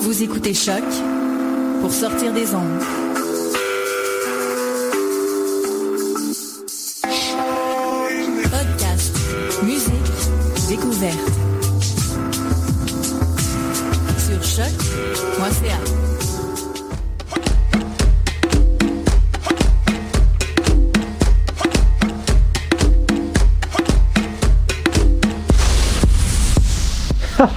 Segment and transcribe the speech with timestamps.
[0.00, 0.84] Vous écoutez Choc
[1.80, 2.82] pour sortir des ondes.
[8.50, 9.16] Podcast,
[9.62, 11.39] musique, découverte.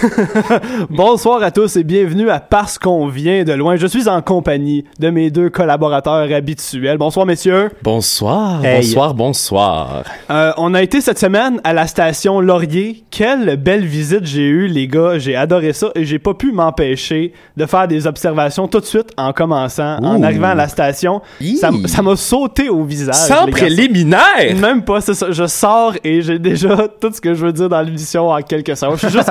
[0.90, 3.76] Bonsoir à tous et bienvenue à Parce qu'on vient de loin.
[3.76, 6.98] Je suis en compagnie de mes deux collaborateurs habituels.
[6.98, 7.70] Bonsoir messieurs.
[7.82, 8.76] Bonsoir, Hey.
[8.82, 10.04] bonsoir, bonsoir.
[10.30, 13.04] Euh, on a été cette semaine à la station Laurier.
[13.10, 15.18] Quelle belle visite j'ai eue les gars.
[15.18, 19.10] J'ai adoré ça et j'ai pas pu m'empêcher de faire des observations tout de suite
[19.16, 21.20] en commençant, en arrivant à la station.
[21.40, 21.56] Hi.
[21.58, 23.14] Ça m'a sauté au visage.
[23.14, 24.20] Sans préliminaire!
[24.60, 25.26] Même pas, c'est ça.
[25.30, 28.76] Je sors et j'ai déjà tout ce que je veux dire dans l'émission en quelques
[28.76, 28.98] secondes.
[28.98, 29.30] Juste-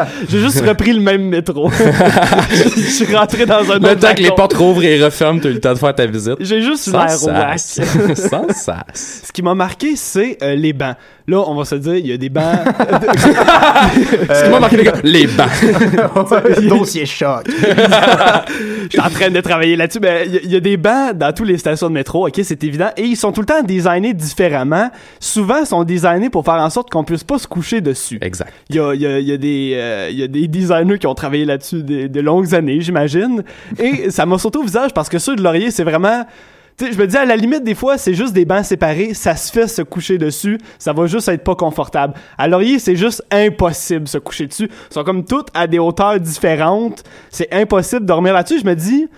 [0.60, 1.70] juste repris le même métro.
[2.50, 5.50] je suis rentré dans un Le autre temps que les portes rouvrent et referment, t'as
[5.50, 6.36] eu le temps de faire ta visite.
[6.40, 7.26] J'ai juste l'air sas.
[7.28, 8.18] whack.
[8.18, 9.24] Sans sas.
[9.28, 10.96] Ce qui m'a marqué, c'est euh, les bancs.
[11.28, 12.44] Là, on va se dire, il y a des bancs.
[14.34, 15.48] Ce qui m'a marqué, les gars, les bancs.
[16.68, 17.46] Dossier choc.
[17.48, 20.00] Je suis en train de travailler là-dessus.
[20.02, 22.28] Mais il y, a- il y a des bancs dans toutes les stations de métro,
[22.28, 22.90] ok, c'est évident.
[22.98, 24.90] Et ils sont tout le temps designés différemment.
[25.20, 28.18] Souvent, ils sont designés pour faire en sorte qu'on puisse pas se coucher dessus.
[28.22, 28.52] Exact.
[28.70, 31.08] Il y a, y a- y a des, euh, il y a des designers qui
[31.08, 33.44] ont travaillé là-dessus de, de longues années, j'imagine.
[33.78, 36.26] Et ça m'a sauté au visage parce que ceux de Laurier, c'est vraiment...
[36.80, 39.52] Je me dis, à la limite, des fois, c'est juste des bancs séparés, ça se
[39.52, 42.14] fait se coucher dessus, ça va juste être pas confortable.
[42.38, 44.70] À Laurier, c'est juste impossible se coucher dessus.
[44.90, 47.04] Ils sont comme toutes à des hauteurs différentes.
[47.30, 48.60] C'est impossible de dormir là-dessus.
[48.62, 49.10] Je me dis,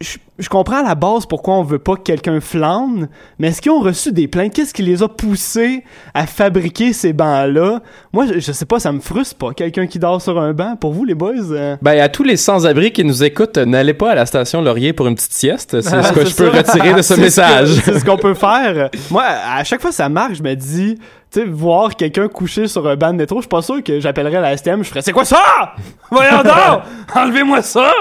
[0.00, 3.60] je, je comprends à la base pourquoi on veut pas que quelqu'un flâne, mais est-ce
[3.60, 4.52] qu'ils ont reçu des plaintes?
[4.54, 5.84] Qu'est-ce qui les a poussés
[6.14, 7.80] à fabriquer ces bancs-là?
[8.12, 9.52] Moi, je, je sais pas, ça me frustre pas.
[9.52, 10.76] Quelqu'un qui dort sur un banc.
[10.76, 11.32] Pour vous, les boys?
[11.50, 14.92] euh, Ben, à tous les sans-abri qui nous écoutent, n'allez pas à la station Laurier
[14.92, 15.80] pour une petite sieste.
[15.80, 17.70] C'est ce que je peux retirer de ce message.
[17.84, 18.90] C'est ce qu'on peut faire.
[19.10, 20.96] Moi, à chaque fois que ça marche, je me dis,
[21.30, 24.00] tu sais, voir quelqu'un couché sur un banc de métro, je suis pas sûr que
[24.00, 25.74] j'appellerais la STM, je ferais, c'est quoi ça?
[26.10, 26.82] Voyons donc!
[27.14, 27.92] Enlevez-moi ça!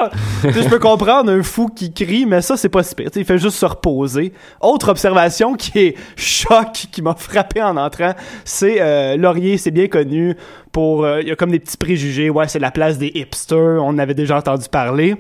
[0.44, 3.10] Je peux comprendre un fou qui crie, mais ça, c'est pas si pire.
[3.16, 4.34] Il fait juste se reposer.
[4.62, 8.14] Autre observation qui est choc, qui m'a frappé en entrant,
[8.46, 10.36] c'est euh, Laurier, c'est bien connu
[10.72, 13.82] pour, euh, il y a comme des petits préjugés, ouais, c'est la place des hipsters,
[13.84, 15.16] on avait déjà entendu parler.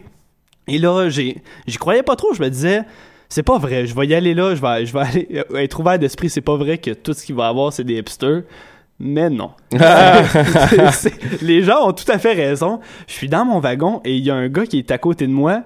[0.67, 1.41] Et là, j'y
[1.79, 2.33] croyais pas trop.
[2.33, 2.81] Je me disais,
[3.29, 3.85] c'est pas vrai.
[3.85, 4.53] Je vais y aller là.
[4.53, 6.29] Je vais, je vais aller euh, être ouvert d'esprit.
[6.29, 8.43] C'est pas vrai que tout ce qu'il va avoir, c'est des hipsters.
[8.99, 9.51] Mais non.
[11.41, 12.79] Les gens ont tout à fait raison.
[13.07, 15.27] Je suis dans mon wagon et il y a un gars qui est à côté
[15.27, 15.63] de moi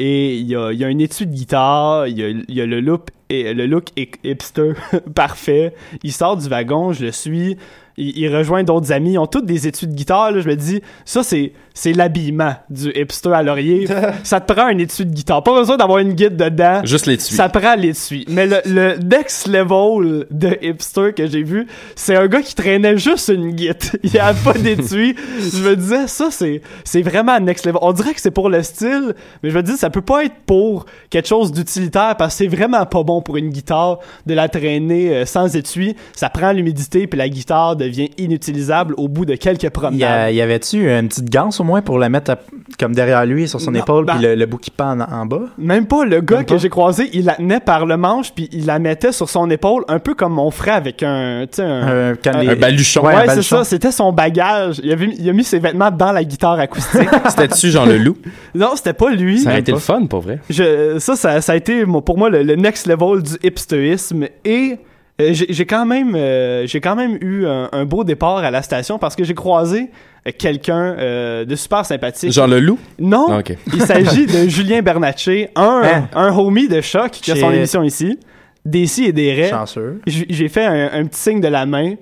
[0.00, 2.08] et il y a, une étui de guitare.
[2.08, 4.72] Il y a, le look, et, le look hi- hipster
[5.14, 5.74] parfait.
[6.02, 6.92] Il sort du wagon.
[6.92, 7.56] Je le suis.
[7.96, 9.12] Il, il rejoint d'autres amis.
[9.14, 10.32] Ils ont toutes des études de guitare.
[10.32, 10.40] Là.
[10.40, 13.86] Je me dis, ça, c'est, c'est l'habillement du hipster à Laurier.
[14.24, 15.42] ça te prend une étui de guitare.
[15.42, 16.80] Pas besoin d'avoir une guide dedans.
[16.84, 17.34] Juste les dessus.
[17.34, 18.24] Ça prend l'étui.
[18.28, 22.96] Mais le, le next level de hipster que j'ai vu, c'est un gars qui traînait
[22.96, 23.98] juste une guite.
[24.02, 25.14] Il n'y a pas d'étui.
[25.38, 27.80] je me disais, ça, c'est, c'est vraiment next level.
[27.82, 30.36] On dirait que c'est pour le style, mais je me dis, ça peut pas être
[30.46, 34.48] pour quelque chose d'utilitaire parce que c'est vraiment pas bon pour une guitare de la
[34.48, 35.96] traîner euh, sans étui.
[36.14, 40.34] Ça prend l'humidité puis la guitare devient inutilisable au bout de quelques Y, a- promenades.
[40.34, 42.38] y avait-tu une petite ganse au moins pour la mettre à-
[42.78, 45.12] comme derrière lui sur son Non, épaule ben- puis le, le bout qui pend en,
[45.12, 45.40] en bas?
[45.58, 48.48] Même pas le gars Même que j'ai croisé, il la tenait par le manche puis
[48.52, 51.62] il la mettait sur son épaule, un peu comme mon frère avec un, tu sais,
[51.62, 53.04] un, Un, quand un les- Un baluchon.
[53.04, 54.80] Ouais, c'est ça, c'était son bagage.
[54.82, 57.08] Il, avait, il a mis ses vêtements dans la guitare acoustique.
[57.28, 58.16] C'était dessus, Jean Leloup.
[58.54, 59.38] non, c'était pas lui.
[59.38, 59.76] Ça aurait Même été pas.
[59.78, 60.38] le fun, pour vrai.
[60.48, 64.78] Je, ça, ça, ça a été pour moi le, le next level du hipsterisme et
[65.20, 68.62] euh, j'ai quand même euh, j'ai quand même eu un, un beau départ à la
[68.62, 69.90] station parce que j'ai croisé
[70.26, 72.32] euh, quelqu'un euh, de super sympathique.
[72.32, 72.78] Jean Leloup?
[72.98, 73.40] Non, Ah,
[73.74, 76.08] il s'agit de Julien Bernatchez, un, Hein?
[76.14, 78.18] un homie de choc qui a son émission ici.
[78.64, 79.48] Des si et des raies.
[79.50, 80.00] Chanceux.
[80.06, 81.94] J'ai fait un, un petit signe de la main.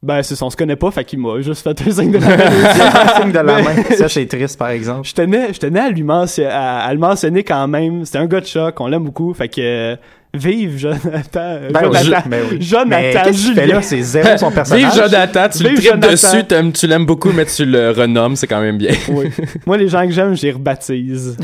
[0.00, 2.18] Ben, c'est ça, on se connaît pas, fait qu'il m'a juste fait un signe de
[2.18, 2.50] la main.
[3.20, 3.82] Signe de la main.
[3.96, 5.08] Ça, c'est triste, par exemple.
[5.08, 8.04] Je tenais, je tenais à lui mentionner, à, à le mentionner quand même.
[8.04, 9.34] C'était un gars de choc, on l'aime beaucoup.
[9.34, 9.96] Fait que, euh,
[10.34, 11.58] Vive Jonathan.
[11.72, 12.28] Ben Jonathan.
[12.28, 12.58] ben oui.
[12.60, 13.66] Jonathan Mais Julien.
[13.66, 13.82] là?
[13.82, 14.84] C'est zéro son personnage.
[14.84, 16.10] Vive Jonathan, tu le Vive Jonathan.
[16.10, 18.92] dessus, tu l'aimes beaucoup, mais tu le renommes, c'est quand même bien.
[19.08, 19.30] Oui.
[19.66, 21.36] Moi, les gens que j'aime, je les rebaptise.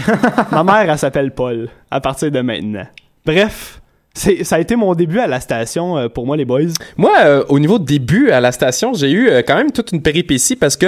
[0.52, 2.86] Ma mère, elle s'appelle Paul, à partir de maintenant.
[3.24, 3.80] Bref,
[4.16, 6.60] c'est, ça a été mon début à la station euh, pour moi, les boys.
[6.96, 9.90] Moi, euh, au niveau de début à la station, j'ai eu euh, quand même toute
[9.92, 10.86] une péripétie parce que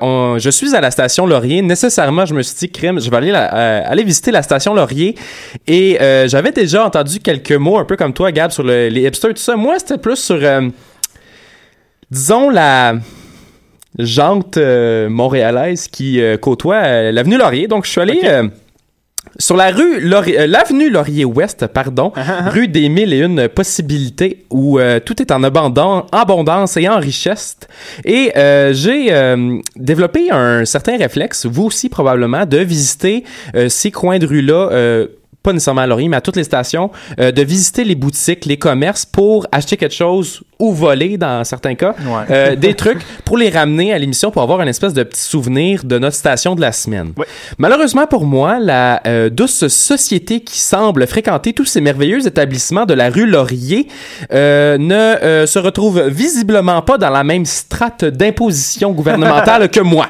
[0.00, 1.60] on- je suis à la station Laurier.
[1.62, 5.16] Nécessairement, je me suis dit, crème, je vais aller, la- aller visiter la station Laurier.
[5.66, 5.98] Et
[6.28, 9.42] j'avais déjà entendu quelques mots, un peu comme toi, Gab, sur le- les hipsters, tout
[9.42, 9.56] ça.
[9.56, 10.38] Moi, c'était plus sur,
[12.10, 12.94] disons, la
[13.98, 14.56] jante
[15.08, 17.66] montréalaise qui côtoie l'avenue Laurier.
[17.66, 18.20] Donc, je suis allé...
[19.38, 22.12] sur la rue Laurier, euh, l'avenue Laurier-Ouest, pardon,
[22.46, 26.98] rue des mille et une possibilités où euh, tout est en abondance, abondance et en
[26.98, 27.58] richesse.
[28.04, 33.24] Et euh, j'ai euh, développé un certain réflexe, vous aussi probablement, de visiter
[33.68, 34.68] ces coins de rue-là.
[34.72, 35.06] euh,
[35.42, 36.90] pas nécessairement à Laurier, mais à toutes les stations,
[37.20, 41.74] euh, de visiter les boutiques, les commerces pour acheter quelque chose ou voler dans certains
[41.74, 42.24] cas, Ouais.
[42.30, 45.84] euh, des trucs pour les ramener à l'émission pour avoir une espèce de petit souvenir
[45.84, 47.12] de notre station de la semaine.
[47.16, 47.26] Ouais.
[47.58, 52.94] Malheureusement pour moi, la euh, douce société qui semble fréquenter tous ces merveilleux établissements de
[52.94, 53.86] la rue Laurier
[54.32, 60.08] euh, ne euh, se retrouve visiblement pas dans la même strate d'imposition gouvernementale que moi.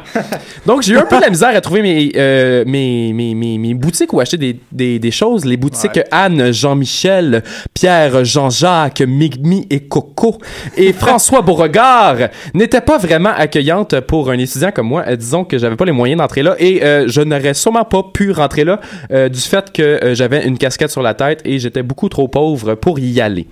[0.66, 3.58] Donc j'ai eu un peu de la misère à trouver mes, euh, mes, mes, mes,
[3.58, 5.44] mes boutiques où acheter des, des, des choses.
[5.44, 7.42] Les boutiques Anne, Jean-Michel,
[7.74, 10.37] Pierre, Jean-Jacques, Migmi et Coco
[10.76, 12.16] et François Beauregard
[12.54, 15.04] n'étaient pas vraiment accueillantes pour un étudiant comme moi.
[15.06, 18.02] Euh, disons que j'avais pas les moyens d'entrer là et euh, je n'aurais sûrement pas
[18.02, 18.80] pu rentrer là
[19.10, 22.74] euh, du fait que j'avais une casquette sur la tête et j'étais beaucoup trop pauvre
[22.74, 23.46] pour y aller.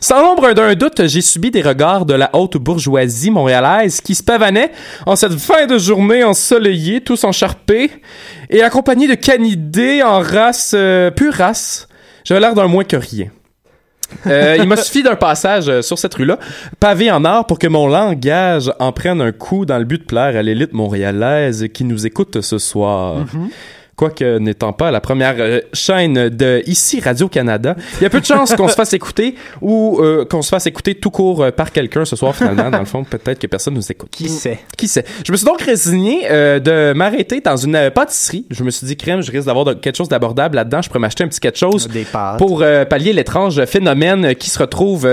[0.00, 4.22] Sans nombre d'un doute, j'ai subi des regards de la haute bourgeoisie montréalaise qui se
[4.22, 4.72] pavanaient
[5.04, 7.90] en cette fin de journée ensoleillée, tous encharpés,
[8.48, 10.74] et accompagnés de canidés en race,
[11.16, 11.86] pure race.
[12.24, 13.26] J'avais l'air d'un moins que rien.
[14.26, 16.38] Euh, il m'a suffi d'un passage euh, sur cette rue-là,
[16.80, 20.06] pavé en or, pour que mon langage en prenne un coup dans le but de
[20.06, 23.24] plaire à l'élite montréalaise qui nous écoute ce soir.
[23.96, 28.24] Quoique n'étant pas la première euh, chaîne de ici Radio-Canada, il y a peu de
[28.26, 31.70] chances qu'on se fasse écouter ou euh, qu'on se fasse écouter tout court euh, par
[31.70, 32.70] quelqu'un ce soir finalement.
[32.70, 34.08] Dans le fond, peut-être que personne nous écoute.
[34.10, 34.58] Qui sait?
[34.76, 35.04] Qui sait?
[35.24, 38.46] Je me suis donc résigné de m'arrêter dans une pâtisserie.
[38.50, 40.82] Je me suis dit, crème, je risque d'avoir de- quelque chose d'abordable là-dedans.
[40.82, 42.06] Je pourrais m'acheter un petit quelque chose Des
[42.38, 45.08] pour pallier l'étrange phénomène qui se retrouve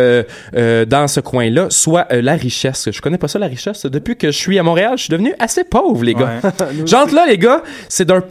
[0.54, 2.90] dans ce coin-là, soit la richesse.
[2.92, 3.86] Je connais pas ça, la richesse.
[3.86, 6.40] Depuis que je suis à Montréal, je suis devenu assez pauvre, les gars.
[6.44, 6.66] Ouais.
[6.86, 8.22] J'entre là, les gars, c'est d'un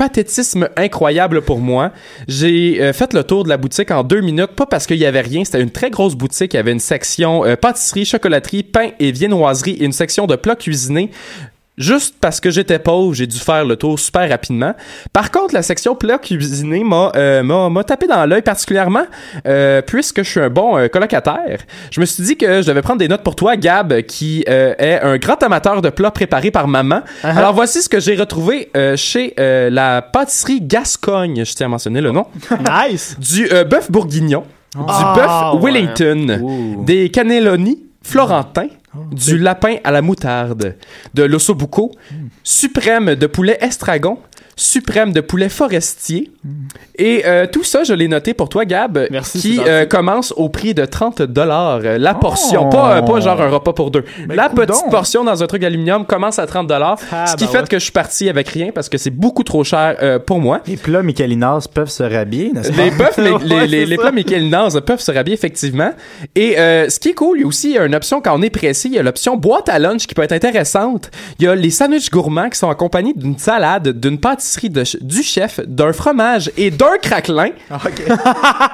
[0.76, 1.92] incroyable pour moi.
[2.28, 5.06] J'ai euh, fait le tour de la boutique en deux minutes, pas parce qu'il y
[5.06, 6.54] avait rien, c'était une très grosse boutique.
[6.54, 10.36] Il y avait une section euh, pâtisserie, chocolaterie, pain et viennoiserie et une section de
[10.36, 11.10] plats cuisinés.
[11.80, 14.74] Juste parce que j'étais pauvre, j'ai dû faire le tour super rapidement.
[15.14, 19.04] Par contre, la section plats cuisinés m'a euh, m'a m'a tapé dans l'œil particulièrement
[19.46, 21.60] euh, puisque je suis un bon euh, colocataire.
[21.90, 24.74] Je me suis dit que je devais prendre des notes pour toi, Gab, qui euh,
[24.78, 27.00] est un grand amateur de plats préparés par maman.
[27.24, 31.70] Alors voici ce que j'ai retrouvé euh, chez euh, la pâtisserie Gascogne, je tiens à
[31.70, 32.26] mentionner le nom,
[32.90, 33.16] Nice!
[33.18, 34.44] du euh, bœuf bourguignon,
[34.76, 35.62] du Ah, bœuf.
[35.64, 38.68] Wellington, des cannelloni florentins,
[39.12, 40.76] du lapin à la moutarde,
[41.14, 41.92] de l'ossobuco,
[42.42, 44.18] suprême de poulet estragon,
[44.60, 46.30] suprême de poulet forestier.
[46.96, 50.48] Et euh, tout ça, je l'ai noté pour toi, Gab, Merci, qui euh, commence au
[50.50, 52.66] prix de 30 dollars la portion.
[52.66, 52.70] Oh.
[52.70, 54.04] Pas, euh, pas genre un repas pour deux.
[54.26, 54.66] Ben, la coudonc.
[54.66, 57.58] petite portion dans un truc d'aluminium commence à 30 dollars, Ah, ce qui bah fait
[57.60, 57.66] ouais.
[57.68, 60.60] que je suis parti avec rien parce que c'est beaucoup trop cher euh, pour moi.
[60.66, 62.82] Les plats Michelinas peuvent se rhabiller, n'est-ce pas?
[63.18, 65.92] Les, les, les, Ouais, les, les plats Michelinas peuvent se rhabiller, effectivement.
[66.36, 68.50] Et euh, ce qui est cool, il y a aussi une option quand on est
[68.50, 68.88] pressé.
[68.88, 71.10] Il y a l'option boîte à lunch qui peut être intéressante.
[71.38, 75.22] Il y a les sandwichs gourmands qui sont accompagnés d'une salade, d'une pâtisserie de du
[75.22, 77.50] chef, d'un fromage et d'un craquelin,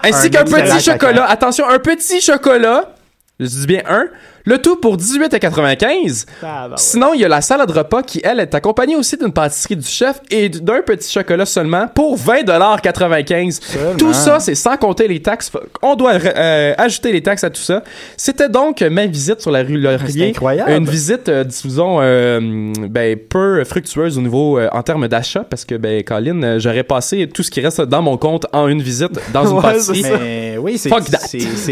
[0.03, 0.99] ainsi Un qu'un petit chocolat.
[0.99, 1.23] craquelin.
[1.29, 2.95] Attention, un petit chocolat.
[3.39, 4.07] Je dis bien un.
[4.47, 6.25] Le tout pour 18,95.
[6.43, 6.75] Ah, bah ouais.
[6.77, 9.87] Sinon, il y a la salade repas qui, elle, est accompagnée aussi d'une pâtisserie du
[9.87, 15.51] chef et d'un petit chocolat seulement pour 20,95 Tout ça, c'est sans compter les taxes.
[15.83, 17.83] On doit euh, ajouter les taxes à tout ça.
[18.17, 20.29] C'était donc ma visite sur la rue C'est Laurier.
[20.31, 20.71] incroyable.
[20.71, 22.41] Une visite, euh, disons, euh,
[22.89, 27.43] ben, peu fructueuse au niveau en termes d'achat parce que, ben, Colin, j'aurais passé tout
[27.43, 30.03] ce qui reste dans mon compte en une visite dans une Ouais, pâtisserie.
[30.21, 30.91] Mais oui, c'est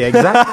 [0.00, 0.48] exact.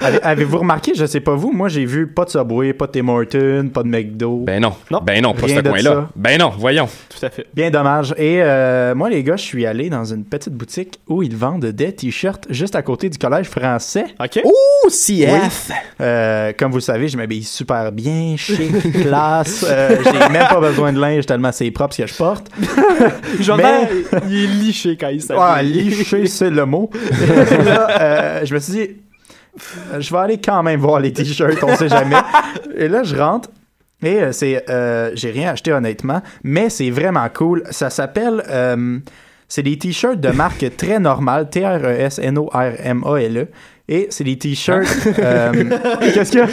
[0.00, 2.86] Avez- Avez-vous remarqué, je sais pas vous, moi moi, j'ai vu pas de Subway, pas
[2.86, 4.40] de Tim Hortons, pas de McDo.
[4.40, 4.74] Ben non.
[4.90, 5.00] Non.
[5.02, 6.10] Ben non, pas Rien ce coin-là.
[6.14, 6.86] Ben non, voyons.
[7.08, 7.46] Tout à fait.
[7.54, 8.14] Bien dommage.
[8.18, 11.64] Et euh, moi, les gars, je suis allé dans une petite boutique où ils vendent
[11.64, 14.04] des t-shirts juste à côté du collège français.
[14.20, 14.40] OK.
[14.44, 15.70] Ouh, CF.
[16.02, 19.64] Euh, comme vous le savez, je m'habille super bien, chic, classe.
[19.66, 22.50] Euh, j'ai même pas besoin de linge tellement c'est propre ce que je porte.
[23.40, 23.88] Jordan,
[24.28, 25.42] il est liché quand il s'habille.
[25.42, 26.90] Ah, liché, c'est le mot.
[27.64, 28.90] Là, euh, je me suis dit,
[29.98, 32.16] je vais aller quand même voir les t-shirts, on sait jamais.
[32.76, 33.48] Et là, je rentre.
[34.02, 37.62] Et euh, c'est, euh, j'ai rien acheté honnêtement, mais c'est vraiment cool.
[37.70, 38.98] Ça s'appelle, euh,
[39.48, 43.46] c'est des t-shirts de marque très normale, T-R-E-S-N-O-R-M-A-L-E.
[43.88, 44.86] Et c'est des t-shirts.
[45.18, 45.52] euh,
[46.14, 46.46] Qu'est-ce que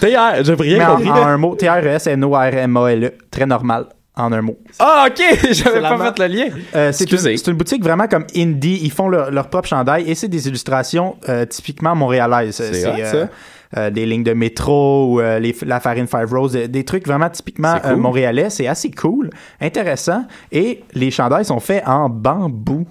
[0.00, 1.10] TR, j'ai mais rien en, compris.
[1.10, 3.12] en un mot, T-R-E-S-N-O-R-M-A-L-E.
[3.30, 4.56] Très normal, en un mot.
[4.78, 6.44] Ah, ok, j'avais pas fait le lien.
[6.74, 7.32] Euh, c'est Excusez.
[7.32, 8.78] une, c'est une boutique vraiment comme indie.
[8.82, 12.54] Ils font leur, leur propre chandail et c'est des illustrations euh, typiquement montréalaises.
[12.54, 13.28] C'est euh, ça.
[13.76, 17.28] euh, des lignes de métro ou euh, les- la farine Five Rose, des trucs vraiment
[17.28, 17.90] typiquement cool.
[17.92, 18.50] euh, montréalais.
[18.50, 19.30] C'est assez cool,
[19.60, 20.24] intéressant.
[20.52, 22.86] Et les chandails sont faits en bambou.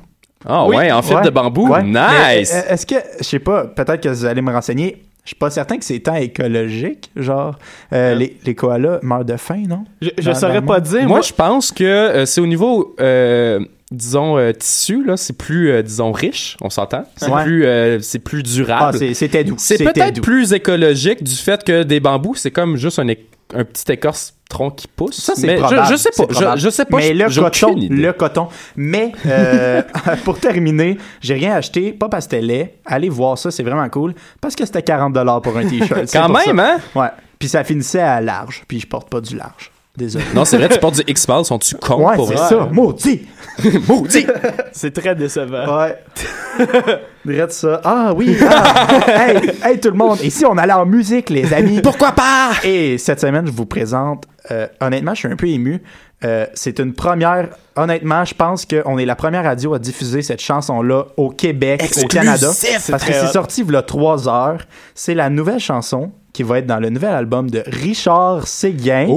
[0.46, 1.70] Ah Oui, ouais, en fil ouais, de bambou.
[1.70, 1.84] ouais.
[1.84, 2.54] Nice.
[2.70, 5.02] Est-ce que, je sais pas, peut-être que vous allez me renseigner.
[5.24, 7.58] Je suis pas certain que c'est tant écologique, genre
[7.94, 9.86] euh, les, les koalas meurent de faim, non?
[10.02, 11.00] Je, je Dans- saurais dans pas dire.
[11.04, 15.38] Moi, Moi, je pense que euh, c'est au niveau, euh, disons, euh, tissu, là, c'est
[15.38, 17.06] plus, euh, disons, riche, on s'entend.
[17.16, 17.44] C'est Ouais.
[17.46, 18.98] plus, euh, c'est plus Ah, durable.
[18.98, 19.56] c'est- c'était doux.
[19.58, 23.08] c'est peut-être plus écologique du fait que des bambous, c'est comme juste un,
[23.54, 25.20] un petit écorce tronc qui pousse.
[25.20, 25.86] Ça, c'est probable.
[25.88, 26.56] je, je sais pas.
[26.56, 26.98] Je, je sais pas.
[26.98, 28.48] Mais le coton, le coton.
[28.76, 29.82] Mais euh,
[30.24, 32.76] pour terminer, j'ai rien acheté, pas parce que c'était laid.
[32.86, 34.14] Allez voir ça, c'est vraiment cool.
[34.40, 36.10] Parce que c'était 40 pour un t-shirt.
[36.14, 36.74] Quand même, ça.
[36.76, 36.78] hein?
[36.96, 37.10] Ouais.
[37.40, 38.64] Puis ça finissait à large.
[38.68, 39.72] Puis je porte pas du large.
[39.96, 40.26] Désolé.
[40.34, 42.50] Non, c'est vrai, tu portes du X-Files, sont-tu con ouais, pour c'est vrai?
[42.50, 42.68] ça.
[42.72, 43.28] Maudit.
[43.88, 44.26] Maudit!
[44.72, 45.84] c'est très décevant.
[45.84, 45.98] Ouais.
[47.26, 47.80] Dirais ça.
[47.84, 48.36] Ah oui.
[48.42, 48.88] ah.
[49.28, 50.20] hey, hey, tout le monde.
[50.24, 51.80] Ici, on allait en musique, les amis.
[51.84, 52.54] Pourquoi pas?
[52.64, 54.26] Et cette semaine, je vous présente.
[54.50, 55.84] euh, honnêtement, je suis un peu ému.
[56.26, 57.50] Euh, c'est une première.
[57.76, 62.08] Honnêtement, je pense qu'on est la première radio à diffuser cette chanson-là au Québec, au
[62.08, 62.48] Canada.
[62.90, 64.66] Parce que c'est sorti il y a trois heures.
[64.96, 69.08] C'est la nouvelle chanson qui va être dans le nouvel album de Richard Séguin,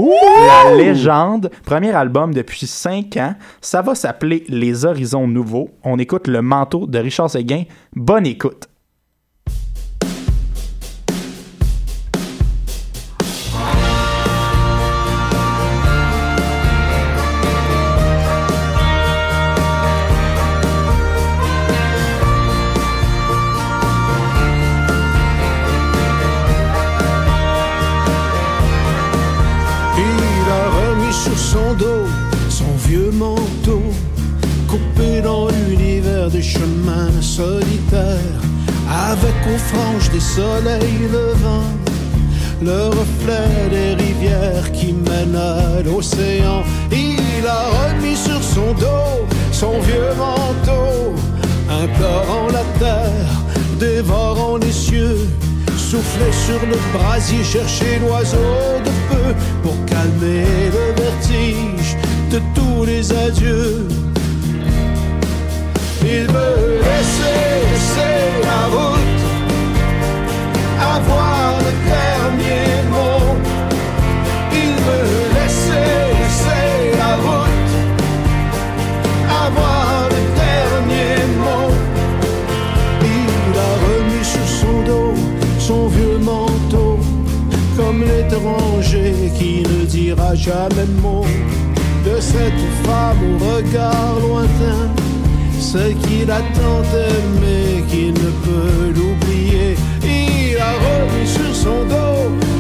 [0.47, 1.51] la légende.
[1.65, 3.35] Premier album depuis cinq ans.
[3.61, 5.71] Ça va s'appeler Les Horizons Nouveaux.
[5.83, 7.65] On écoute le manteau de Richard Séguin.
[7.95, 8.69] Bonne écoute.
[40.37, 41.73] Soleils levants,
[42.63, 46.63] le reflet des rivières qui mènent à l'océan.
[46.93, 51.15] Il a remis sur son dos son vieux manteau,
[51.83, 53.33] implorant la terre,
[53.79, 55.17] dévorant les cieux
[55.91, 60.45] souffler sur le brasier, chercher l'oiseau de feu pour calmer
[60.77, 61.97] le vertige
[62.33, 63.87] de tous les adieux.
[66.03, 67.43] Il veut laisser
[68.43, 68.96] la route,
[70.97, 73.27] avoir le dernier mot.
[74.63, 75.93] Il veut laisser,
[77.03, 77.73] la route,
[79.47, 81.71] avoir le dernier mot.
[83.03, 85.15] Il a remis sur son dos
[85.59, 86.99] son vieux manteau,
[87.77, 91.25] comme l'étranger qui ne dira jamais mot
[92.05, 94.83] de cette femme au regard lointain,
[95.59, 99.26] ce qu'il a tant aimé qu'il ne peut l'oublier.
[101.25, 102.17] Sur son dos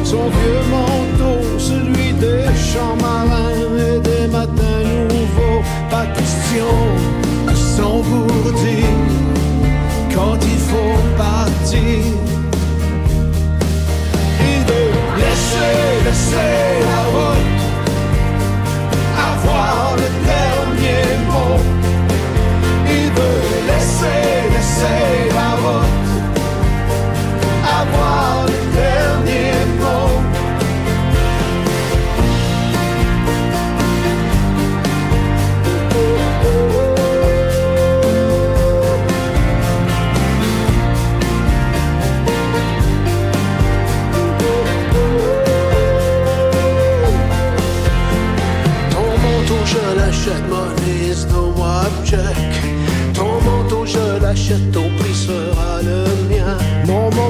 [0.06, 3.50] son vieux manteau, celui des champs marins
[3.88, 5.62] et des matins nouveaux.
[5.90, 6.72] Pas question
[7.48, 8.86] de s'engourdir
[10.14, 12.02] quand il faut partir.
[14.52, 15.74] Il veut laisser,
[16.06, 17.45] laisser la route,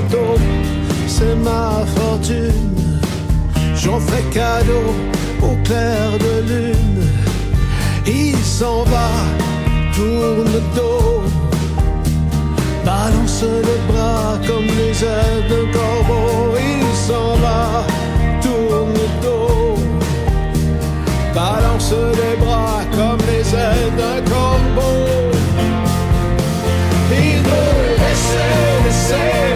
[0.01, 0.39] le
[1.07, 2.75] c'est ma fortune.
[3.75, 4.95] J'en fais cadeau
[5.43, 7.03] au clair de lune.
[8.07, 9.09] Il s'en va,
[9.95, 11.23] tourne le dos,
[12.85, 16.57] balance les bras comme les ailes d'un corbeau.
[16.59, 17.85] Il s'en va,
[18.43, 19.77] tourne le dos,
[21.35, 24.97] balance les bras comme les ailes d'un corbeau.
[27.11, 28.53] Il veut laisser,
[28.85, 29.56] laisser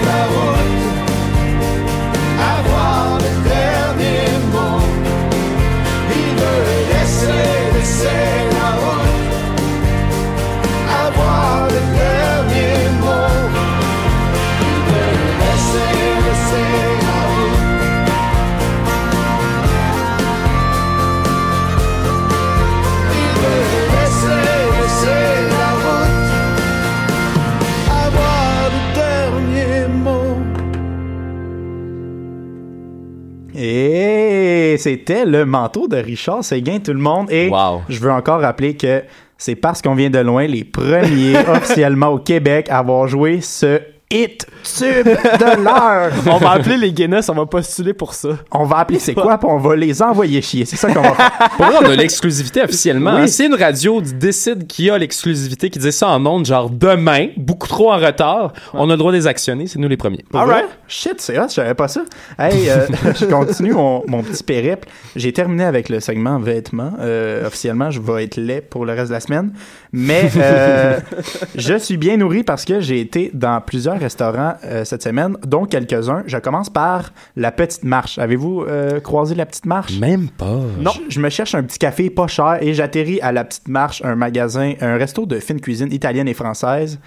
[34.80, 37.30] c'était le manteau de Richard Séguin, tout le monde.
[37.30, 37.82] Et Wow.
[37.88, 39.02] je veux encore rappeler que
[39.38, 43.80] c'est parce qu'on vient de loin les premiers officiellement au Québec à avoir joué ce
[44.10, 46.12] hit tube de l'heure.
[46.26, 48.30] On va appeler les Guinness, on va postuler pour ça.
[48.50, 50.64] On va appeler c'est quoi, puis on va les envoyer chier.
[50.64, 51.30] C'est ça qu'on va faire.
[51.56, 53.14] Pour vrai, on a l'exclusivité officiellement.
[53.14, 53.20] Oui.
[53.22, 53.26] hein.
[53.28, 57.68] Si une radio décide qui a l'exclusivité, qui dit ça en ondes, genre demain, beaucoup
[57.68, 60.24] trop en retard, on a le droit de les actionner, c'est nous les premiers.
[60.34, 60.66] All right.
[60.88, 62.02] Shit, c'est hot, je savais pas ça.
[62.38, 62.86] Hey, euh,
[63.18, 64.88] je continue mon, mon petit périple.
[65.14, 66.92] J'ai terminé avec le segment vêtements.
[67.00, 69.52] Euh, officiellement, je vais être laid pour le reste de la semaine.
[69.92, 70.98] Mais euh,
[71.54, 75.64] je suis bien nourri parce que j'ai été dans plusieurs restaurants euh, cette semaine, dont
[75.64, 76.24] quelques-uns.
[76.26, 78.18] Je commence par la petite marche.
[78.18, 79.98] Avez-vous euh, croisé la petite marche?
[79.98, 80.58] Même pas.
[80.78, 80.92] Non.
[81.08, 84.16] Je, me cherche un petit café pas cher et j'atterris à la petite marche, un
[84.16, 86.98] magasin, un resto de fine cuisine italienne et française.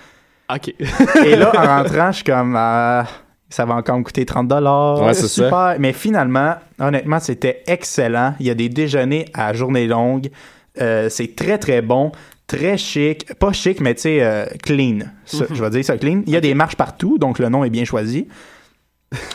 [0.54, 0.74] Ok.
[1.26, 3.06] Et là, en rentrant, je suis comme, ah,
[3.50, 5.02] ça va encore me coûter 30 dollars.
[5.02, 5.46] Ouais, c'est ça.
[5.46, 5.76] super.
[5.80, 8.36] Mais finalement, honnêtement, c'était excellent.
[8.40, 10.30] Il y a des déjeuners à journée longue.
[10.82, 12.12] Euh, c'est très, très bon.
[12.48, 13.34] Très chic.
[13.40, 15.00] Pas chic, mais tu sais, euh, clean.
[15.26, 16.22] Ça, Je vais dire ça, clean.
[16.28, 18.28] Il y a des marches partout, donc le nom est bien choisi.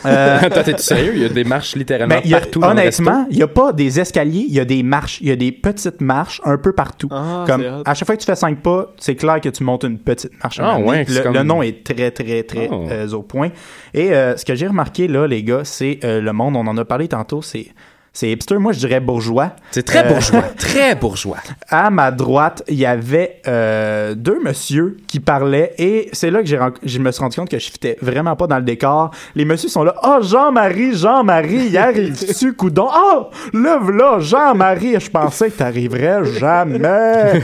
[0.07, 1.13] Euh, Attends, t'es-tu sérieux?
[1.15, 4.01] Il y a des marches littéralement ben, a- partout honnêtement, il n'y a pas des
[4.01, 5.21] escaliers, il y a des marches.
[5.21, 7.07] Il y a des petites marches un peu partout.
[7.13, 9.85] Ah, comme à chaque fois que tu fais 5 pas, c'est clair que tu montes
[9.85, 10.59] une petite marche.
[10.61, 12.87] Ah, ouais, le, comme- le nom est très, très, très Oh.
[12.91, 13.51] euh, au point.
[13.95, 16.85] Et euh, ce que j'ai remarqué là, les gars, c'est le monde, on en a
[16.85, 17.69] parlé tantôt, c'est.
[18.13, 19.53] C'est hipster, moi je dirais bourgeois.
[19.71, 20.43] C'est très Euh, bourgeois.
[20.59, 21.37] Très bourgeois.
[21.69, 26.49] À ma droite, il y avait euh, deux messieurs qui parlaient et c'est là que
[26.83, 29.11] je me suis rendu compte que je fitais vraiment pas dans le décor.
[29.35, 29.95] Les messieurs sont là.
[30.03, 31.93] Oh, Jean-Marie, Jean-Marie, hier
[32.39, 32.89] tu coudon?
[32.93, 34.99] Oh, lève là, Jean-Marie.
[34.99, 37.41] Je pensais que t'arriverais jamais.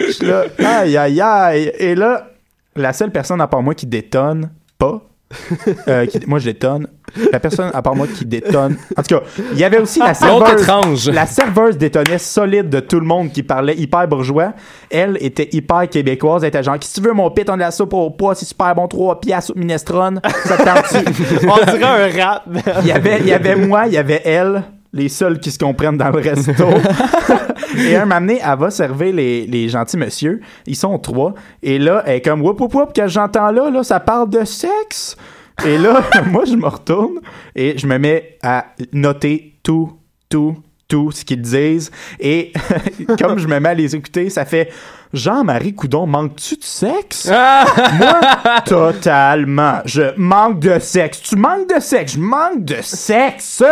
[0.00, 1.72] je suis là, aïe, aïe, aïe.
[1.78, 2.30] Et là,
[2.74, 5.02] la seule personne à part moi qui détonne pas,
[5.88, 6.88] euh, qui- moi je détonne.
[7.32, 8.76] La personne à part moi qui détonne.
[8.96, 10.60] En tout cas, il y avait aussi la serveuse.
[10.62, 11.08] étrange.
[11.10, 14.52] La serveuse détonnait solide de tout le monde qui parlait hyper bourgeois.
[14.90, 16.42] Elle était hyper québécoise.
[16.44, 18.44] Elle était genre, si tu veux mon pit, on a la soupe au poids, c'est
[18.46, 20.20] super bon, 3 piastres minestrone.
[20.44, 20.96] Ça te?
[21.48, 22.44] On dirait un rat.
[22.82, 24.62] il, y avait, il y avait moi, il y avait elle,
[24.98, 26.64] les seuls qui se comprennent dans le resto.
[27.78, 30.40] et un donné, elle va servir les, les gentils monsieur.
[30.66, 31.34] Ils sont trois.
[31.62, 34.44] Et là, elle est comme, whoop, whoop, whoop, que j'entends là, là, ça parle de
[34.44, 35.16] sexe.
[35.64, 37.20] Et là, moi, je me retourne
[37.54, 39.92] et je me mets à noter tout,
[40.28, 40.56] tout,
[40.88, 41.90] tout ce qu'ils disent.
[42.18, 42.52] Et
[43.18, 44.70] comme je me mets à les écouter, ça fait
[45.12, 47.26] Jean-Marie Coudon, manques-tu de sexe?
[47.98, 48.20] Moi,
[48.66, 49.80] totalement.
[49.84, 51.22] Je manque de sexe.
[51.22, 52.12] Tu manques de sexe.
[52.14, 53.62] Je manque de sexe.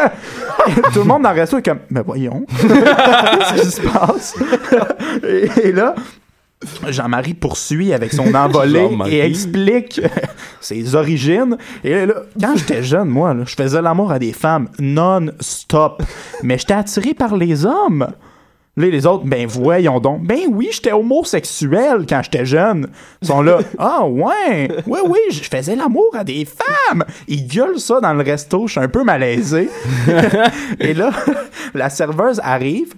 [0.93, 2.47] Tout le monde dans le resto est comme, mais voyons.
[2.61, 4.35] Qu'est-ce qui se passe?
[5.27, 5.95] et, et là,
[6.89, 10.01] Jean-Marie poursuit avec son envolée et explique
[10.61, 11.59] ses origines.
[11.85, 16.03] Et là, quand j'étais jeune, moi, là, je faisais l'amour à des femmes non-stop.
[16.43, 18.09] Mais j'étais attiré par les hommes.
[18.79, 20.23] Là, les autres, ben voyons donc.
[20.27, 22.89] Ben oui, j'étais homosexuel quand j'étais jeune.
[23.23, 23.59] Ils sont là.
[23.79, 27.05] Ah ouais, oui, oui, je faisais l'amour à des femmes.
[27.27, 28.67] Ils gueulent ça dans le resto.
[28.67, 29.71] Je suis un peu malaisé.
[30.81, 31.11] et là,
[31.75, 32.95] la serveuse arrive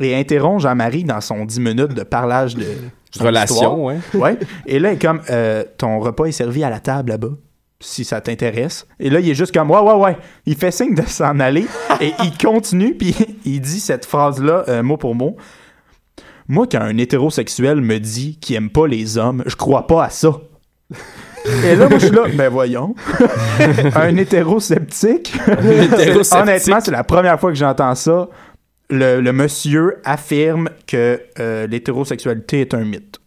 [0.00, 2.66] et interrompt Jean-Marie dans son 10 minutes de parlage de
[3.18, 3.98] Relation, ouais.
[4.14, 4.38] Ouais.
[4.66, 7.32] Et là, il est comme, euh, ton repas est servi à la table là-bas,
[7.80, 8.86] si ça t'intéresse.
[8.98, 10.16] Et là, il est juste comme, ouais, ouais, ouais.
[10.46, 11.66] Il fait signe de s'en aller
[12.00, 15.36] et il continue, puis il dit cette phrase-là, euh, mot pour mot.
[16.46, 20.10] Moi, quand un hétérosexuel me dit qu'il aime pas les hommes, je crois pas à
[20.10, 20.32] ça.
[21.64, 22.94] Et là, moi, je suis là, ben voyons.
[23.94, 25.32] un hétérosceptique.
[26.32, 28.28] Honnêtement, c'est la première fois que j'entends ça.
[28.90, 33.19] Le, le monsieur affirme que euh, l'hétérosexualité est un mythe.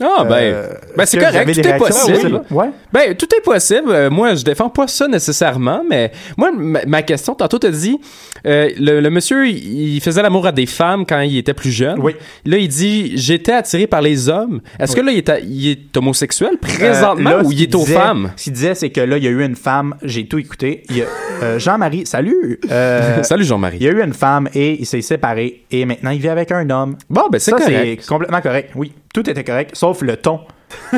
[0.00, 2.42] Ah, ben, Euh, ben c'est correct, tout est possible.
[2.50, 2.70] Oui, Ouais.
[2.92, 3.90] Ben, tout est possible.
[3.90, 7.98] Euh, moi, je défends pas ça nécessairement, mais moi, ma, ma question, tantôt, t'as dit,
[8.46, 11.72] euh, le, le monsieur, il il faisait l'amour à des femmes quand il était plus
[11.72, 11.98] jeune.
[12.00, 12.14] Oui.
[12.44, 14.60] Là, il dit, j'étais attiré par les hommes.
[14.78, 17.78] Est-ce que là, il est, à- il est homosexuel présentement là, ou il est aux
[17.84, 18.30] disait- femmes?
[18.36, 20.84] Ce qu'il disait, c'est que là, il y a eu une femme, j'ai tout écouté.
[20.90, 21.04] Il
[21.58, 22.60] Jean-Marie, salut!
[23.22, 23.78] Salut, il Jean-Marie.
[23.78, 26.68] y a eu une femme et il s'est séparé et maintenant il vit avec un
[26.70, 26.96] homme.
[27.10, 28.06] Bon, ben, c'est Ça, c'est correct.
[28.06, 28.70] complètement correct.
[28.74, 30.40] Oui, tout était correct, sauf le ton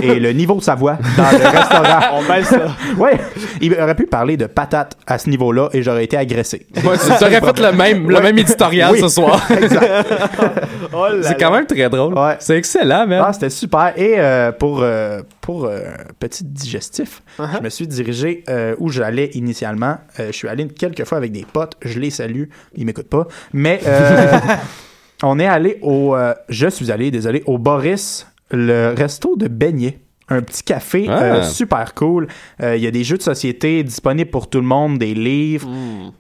[0.03, 2.01] et le niveau de sa voix dans le restaurant.
[2.15, 2.75] On baisse ça.
[2.99, 3.17] Ouais,
[3.61, 6.67] il aurait pu parler de patates à ce niveau-là et j'aurais été agressé.
[6.75, 9.01] Ouais, tu aurais fait le même, le même éditorial Oui.
[9.01, 9.41] ce soir.
[10.93, 12.15] Oh C'est quand même très drôle.
[12.19, 12.35] Ouais.
[12.41, 13.23] C'est excellent, man.
[13.25, 13.93] Ah, c'était super.
[13.97, 15.83] Et euh, pour, euh, pour euh,
[16.19, 17.59] petit digestif, Uh-huh.
[17.59, 19.97] je me suis dirigé euh, où j'allais initialement.
[20.19, 21.75] Euh, je suis allé quelques fois avec des potes.
[21.83, 22.45] Je les salue.
[22.75, 23.27] Ils m'écoutent pas.
[23.53, 24.37] Mais euh,
[25.23, 26.15] on est allé au...
[26.17, 29.99] euh, je suis allé, désolé, au Boris, le resto de beignets.
[30.33, 31.23] Un petit café Ah.
[31.23, 32.29] euh, super cool.
[32.63, 35.69] Euh, Il y a des jeux de société disponibles pour tout le monde, des livres.
[35.69, 36.13] Hmm.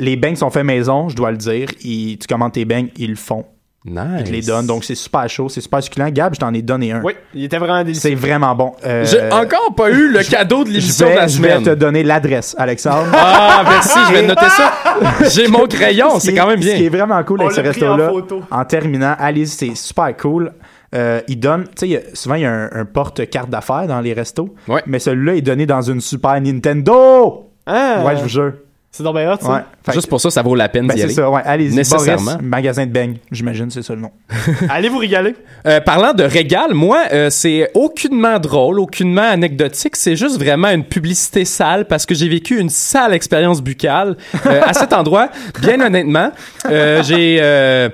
[0.00, 1.68] Les beignes sont faits maison, je dois le dire.
[1.84, 3.44] Ils- tu commandes tes beignes, ils le font.
[3.86, 4.02] Nice.
[4.20, 4.66] Ils te les donnent.
[4.66, 6.10] Donc c'est super chaud, c'est super succulent.
[6.10, 7.02] Gab, je t'en ai donné un.
[7.02, 8.08] Oui, il était vraiment délicieux.
[8.10, 8.72] C'est vraiment bon.
[8.86, 11.62] Euh, J'ai encore pas eu le cadeau de l'émission de la je vais semaine.
[11.64, 13.08] te donner l'adresse, Alexandre.
[13.12, 14.72] Ah, merci, je vais noter ça.
[15.28, 16.84] J'ai mon crayon, c'est est- quand même Ce qui bien.
[16.86, 18.10] est vraiment cool On avec ce en resto-là.
[18.50, 20.52] En terminant, allez c'est super cool.
[20.94, 23.50] Euh, il donne, tu sais, il y a- souvent il y a un, un porte-carte
[23.50, 24.54] d'affaires dans les restos.
[24.68, 24.80] Ouais.
[24.86, 27.50] Mais celui-là est donné dans une Super Nintendo.
[27.66, 28.52] Ah, Ouais, je vous jure.
[28.96, 29.50] C'est donc bien hot, ça.
[29.52, 29.58] Ouais.
[29.84, 31.14] Fait que- Juste pour ça, ça vaut la peine ben, d'y c'est aller.
[31.14, 31.40] ça, ouais.
[31.44, 31.74] Allez-y.
[31.74, 32.34] Nécessairement.
[32.34, 33.16] Boris, magasin de beignes.
[33.32, 34.12] J'imagine, c'est ça le nom.
[34.70, 35.34] Allez vous régaler.
[35.66, 39.96] Euh, parlant de régal, moi, euh, c'est aucunement drôle, aucunement anecdotique.
[39.96, 44.60] C'est juste vraiment une publicité sale parce que j'ai vécu une sale expérience buccale euh,
[44.64, 45.28] à cet endroit.
[45.60, 46.30] Bien honnêtement,
[46.70, 47.38] euh, j'ai...
[47.40, 47.88] euh,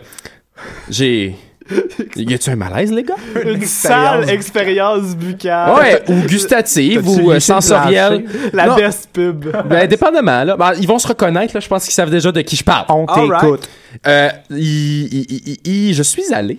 [0.90, 1.34] j'ai...
[2.16, 3.14] Y a-tu un malaise, les gars?
[3.44, 5.74] Une sale expérience buccale.
[5.74, 8.24] Ouais, ou gustative, ou euh, sensorielle.
[8.52, 8.76] La Non.
[8.76, 9.46] best pub.
[9.68, 10.56] Ben, dépendamment, là.
[10.56, 11.60] Ben, ils vont se reconnaître, là.
[11.60, 12.86] Je pense qu'ils savent déjà de qui je parle.
[12.88, 13.68] On t'écoute.
[14.06, 16.58] Euh, je suis allé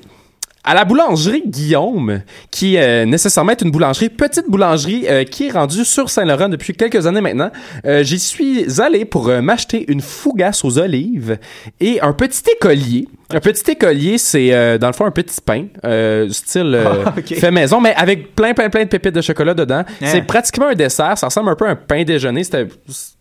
[0.64, 2.22] à la boulangerie Guillaume,
[2.52, 6.74] qui euh, nécessairement est une boulangerie, petite boulangerie euh, qui est rendue sur Saint-Laurent depuis
[6.74, 7.50] quelques années maintenant.
[7.86, 11.40] Euh, J'y suis allé pour euh, m'acheter une fougasse aux olives
[11.80, 13.08] et un petit écolier.
[13.34, 17.14] Un petit écolier, c'est euh, dans le fond un petit pain, euh, style euh, Ah,
[17.22, 19.84] fait maison, mais avec plein, plein, plein de pépites de chocolat dedans.
[19.88, 20.06] Hein.
[20.06, 21.18] C'est pratiquement un dessert.
[21.18, 22.44] Ça ressemble un peu à un pain déjeuner.
[22.44, 22.68] C'est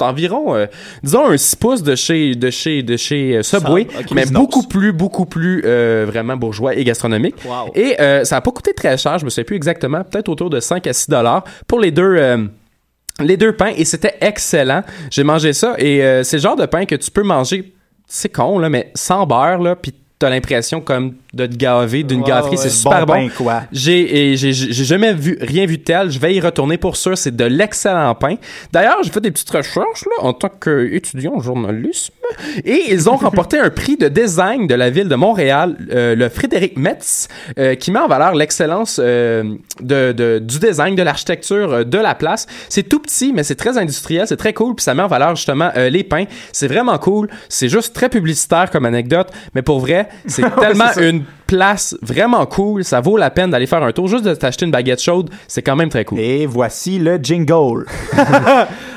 [0.01, 0.66] environ, euh,
[1.03, 4.92] disons, un 6 pouces de chez, de chez, de chez euh, Subway, mais beaucoup plus,
[4.92, 7.37] beaucoup plus euh, vraiment bourgeois et gastronomique.
[7.44, 7.70] Wow.
[7.75, 10.51] Et euh, ça a pas coûté très cher, je me souviens plus exactement, peut-être autour
[10.51, 12.16] de 5 à 6 dollars pour les deux.
[12.16, 12.38] euh,
[13.23, 14.83] les deux pains et c'était excellent.
[15.11, 17.75] J'ai mangé ça et euh, c'est le genre de pain que tu peux manger,
[18.07, 22.20] c'est con là, mais sans beurre là, puis t'as l'impression comme de te gaver d'une
[22.20, 22.56] Ouais, gâterie, ouais.
[22.59, 23.14] c'est super bon.
[23.14, 23.62] pain, quoi.
[23.72, 26.11] J'ai j'ai j'ai jamais vu rien vu de tel.
[26.11, 27.16] Je vais y retourner pour sûr.
[27.18, 28.37] C'est de l'excellent pain.
[28.70, 32.12] D'ailleurs, j'ai fait des petites recherches là en tant qu'étudiant en journalisme
[32.64, 36.29] et ils ont remporté un prix de design de la ville de Montréal, euh, le
[36.29, 41.85] Frédéric Metz, euh, qui met en valeur l'excellence euh, de, de- du design, de l'architecture
[41.85, 42.47] de la place.
[42.69, 45.37] C'est tout petit, mais c'est très industriel, c'est très cool, puis ça met en valeur
[45.37, 46.25] justement les pains.
[46.53, 47.29] C'est vraiment cool.
[47.49, 52.84] C'est juste très publicitaire comme anecdote, mais pour vrai, c'est tellement une place vraiment cool.
[52.84, 54.06] Ça vaut la peine d'aller faire un tour.
[54.06, 56.20] Juste de t'acheter une baguette chaude, c'est quand même très cool.
[56.20, 57.86] Et voici le jingle.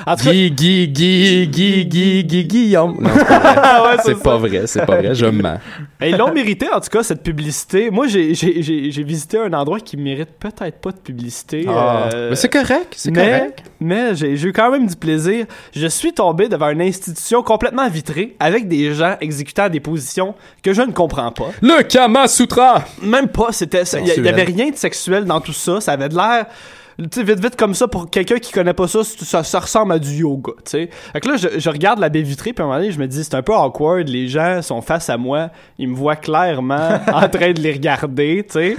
[0.06, 2.98] En tout cas, Guy, Guy, Guy, Guy, Guy, Guy, Guillaume.
[3.00, 3.84] Non, c'est pas vrai.
[3.84, 5.60] Ouais, C'est pas vrai, c'est pas vrai, je mens.
[6.02, 7.90] Ils l'ont mérité, en tout cas, cette publicité.
[7.90, 11.66] Moi, j'ai- j'ai j'ai- j'ai visité un endroit qui mérite peut-être pas de publicité.
[11.70, 12.10] Ah.
[12.14, 13.64] euh, Mais c'est correct, c'est mais, correct.
[13.80, 15.46] mais j'ai j'ai eu quand même du plaisir.
[15.74, 20.74] Je suis tombé devant une institution complètement vitrée avec des gens exécutant des positions que
[20.74, 21.52] je ne comprends pas.
[21.62, 22.84] Le Kama Sutra!
[23.02, 26.10] Même pas, c'était il y, y avait rien de sexuel dans tout ça, ça avait
[26.10, 26.48] de l'air
[26.98, 29.94] tu sais vite vite comme ça pour quelqu'un qui connaît pas ça, ça, ça ressemble
[29.94, 30.90] à du yoga, tu sais.
[31.12, 33.00] Fait que là je, je regarde la baie vitrée puis à un moment donné, je
[33.00, 36.16] me dis c'est un peu awkward, les gens sont face à moi, ils me voient
[36.16, 38.76] clairement en train de les regarder, tu sais.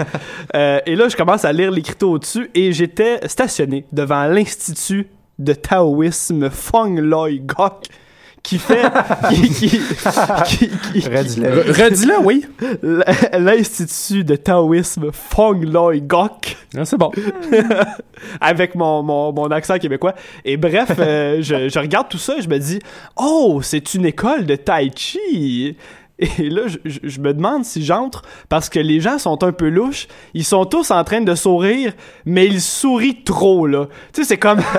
[0.54, 5.52] Euh, et là je commence à lire l'écriteau au-dessus et j'étais stationné devant l'institut de
[5.52, 7.86] taoïsme Feng Loi Gok
[8.44, 8.82] qui fait
[9.30, 11.48] qui, qui, qui- qui- Redis-le.
[11.48, 12.44] Re- Redis-le, oui.
[13.38, 17.10] l'institut de taoïsme Feng Loi Gok Ah, C'est bon.
[18.40, 20.14] avec mon, mon, mon accent québécois.
[20.44, 22.78] Et bref, euh, je, je regarde tout ça et je me dis
[23.16, 25.76] Oh, c'est une école de Tai Chi.
[26.18, 30.06] Et là, je, me demande si j'entre parce que les gens sont un peu louches.
[30.32, 31.92] Ils sont tous en train de sourire,
[32.24, 33.86] mais ils sourient trop, là.
[34.12, 34.60] Tu sais, c'est comme...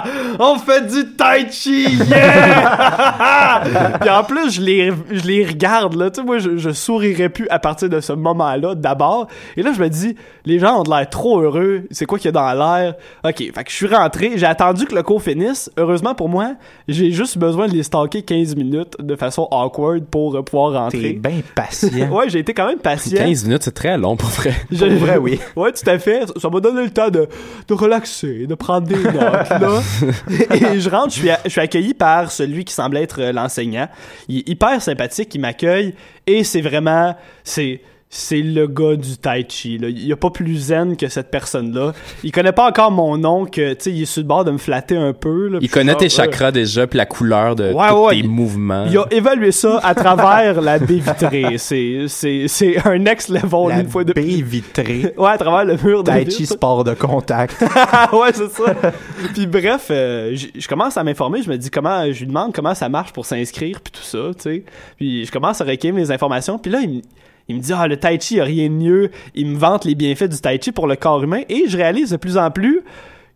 [0.38, 3.62] On fait du tai chi, yeah!
[4.00, 6.10] Puis en plus, je les, je les regarde, là.
[6.10, 9.26] Tu sais, moi, je, je sourirais plus à partir de ce moment-là, d'abord.
[9.58, 11.82] Et là, je me dis, les gens ont de l'air trop heureux.
[11.90, 12.94] C'est quoi qu'il y a dans l'air?
[13.24, 14.32] OK, fait que je suis rentré.
[14.36, 15.70] J'ai attendu que le cours finisse.
[15.76, 16.54] Heureusement pour moi,
[16.88, 20.96] j'ai juste besoin de les stalker 15 minutes de façon awkward pour euh, pouvoir T'es
[20.98, 21.12] rentrer.
[21.14, 22.10] bien patient.
[22.10, 23.16] Ouais, j'ai été quand même patient.
[23.18, 24.54] 15 minutes, c'est très long pour vrai.
[24.68, 25.38] Pour vrai, oui.
[25.56, 26.22] Ouais, tout à fait.
[26.38, 27.28] Ça- m'a donné le temps de,
[27.68, 29.82] de relaxer, de prendre des notes, là.
[30.54, 33.88] Et je rentre, je suis, je suis accueilli par celui qui semble être euh, l'enseignant.
[34.28, 35.94] Il est hyper sympathique, il m'accueille
[36.26, 37.14] et c'est vraiment,
[37.44, 37.80] c'est,
[38.12, 39.88] c'est le gars du tai chi, là.
[39.88, 41.92] Il y a pas plus zen que cette personne-là.
[42.24, 44.50] Il connaît pas encore mon nom que, tu sais, il est sur le bord de
[44.50, 45.58] me flatter un peu, là.
[45.62, 48.86] Il connaît tes chakras déjà, puis la couleur de Ouais, tous ouais, tes il- mouvements.
[48.90, 51.54] Il a évalué ça à travers la baie vitrée.
[51.58, 54.42] C'est, c'est, c'est un next level La une fois de baie plus.
[54.42, 55.14] vitrée.
[55.16, 57.60] Ouais, à travers le mur de Tai chi sport de contact.
[58.12, 58.74] ouais, c'est ça.
[59.34, 61.42] puis bref, euh, je commence à m'informer.
[61.42, 64.18] Je me dis comment, je lui demande comment ça marche pour s'inscrire, puis tout ça,
[64.34, 64.64] tu sais.
[64.96, 66.58] Puis je commence à recueillir mes informations.
[66.58, 67.02] Puis là, il, me-
[67.50, 69.10] il me dit ah le tai chi y a rien de mieux.
[69.34, 71.42] Il me vante les bienfaits du tai chi pour le corps humain.
[71.48, 72.82] Et je réalise de plus en plus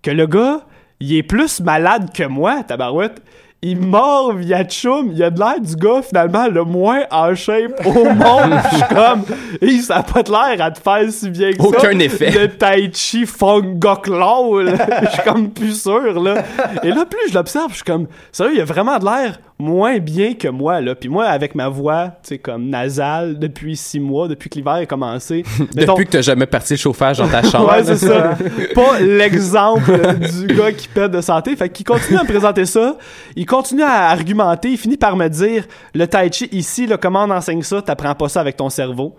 [0.02, 0.60] que le gars,
[1.00, 3.20] il est plus malade que moi, tabarouette.
[3.60, 7.84] Il mord via chum, il a de l'air du gars finalement le moins en shape
[7.86, 8.60] au monde.
[8.70, 9.24] Je suis comme,
[9.60, 11.68] et ça a pas de l'air à te faire si bien que ça.
[11.68, 12.30] Aucun effet.
[12.30, 14.06] Le Tai Chi Fong Gok.
[14.06, 16.44] Je suis comme plus sûr, là.
[16.84, 19.98] Et là, plus je l'observe, je suis comme, sérieux, il a vraiment de l'air moins
[19.98, 20.94] bien que moi, là.
[20.94, 24.72] Puis moi, avec ma voix, tu sais, comme nasale, depuis six mois, depuis que l'hiver
[24.74, 25.44] a commencé.
[25.76, 27.70] mettons- Depuis que t'as jamais parti le chauffage dans ta chambre.
[27.70, 28.36] Ouais, c'est ça.
[28.74, 31.54] Pas l'exemple du gars qui pète de santé.
[31.56, 32.96] Fait qu'il continue à me présenter ça.
[33.36, 34.70] Il continue à argumenter.
[34.70, 37.80] Il finit par me dire le tai chi ici, là, comment on enseigne ça?
[37.80, 39.14] T'apprends pas ça avec ton cerveau.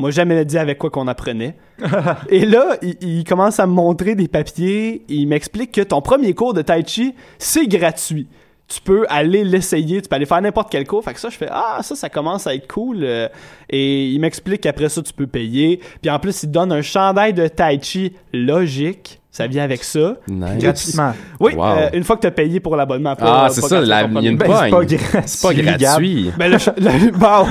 [0.00, 1.56] Moi, jamais dit avec quoi qu'on apprenait.
[2.28, 5.04] Et là, il, il commence à me montrer des papiers.
[5.08, 8.26] Il m'explique que ton premier cours de tai chi, c'est gratuit.
[8.66, 11.04] Tu peux aller l'essayer, tu peux aller faire n'importe quel cours.
[11.04, 13.00] Fait que ça, je fais Ah, ça, ça commence à être cool.
[13.02, 13.28] Euh,
[13.68, 15.80] Et il m'explique qu'après ça, tu peux payer.
[16.00, 19.20] Puis en plus, il te donne un chandail de tai chi logique.
[19.30, 20.14] Ça vient avec ça.
[20.28, 20.62] Nice.
[20.62, 21.12] Gratuitement.
[21.40, 21.64] Oui, Wow.
[21.64, 23.14] euh, une fois que tu as payé pour l'abonnement.
[23.18, 24.86] Ah, pas c'est ça, la- il y a une premier- Ben,
[25.26, 26.30] c'est pas, C'est gratuit.
[26.38, 27.46] Ben, le, le- bon,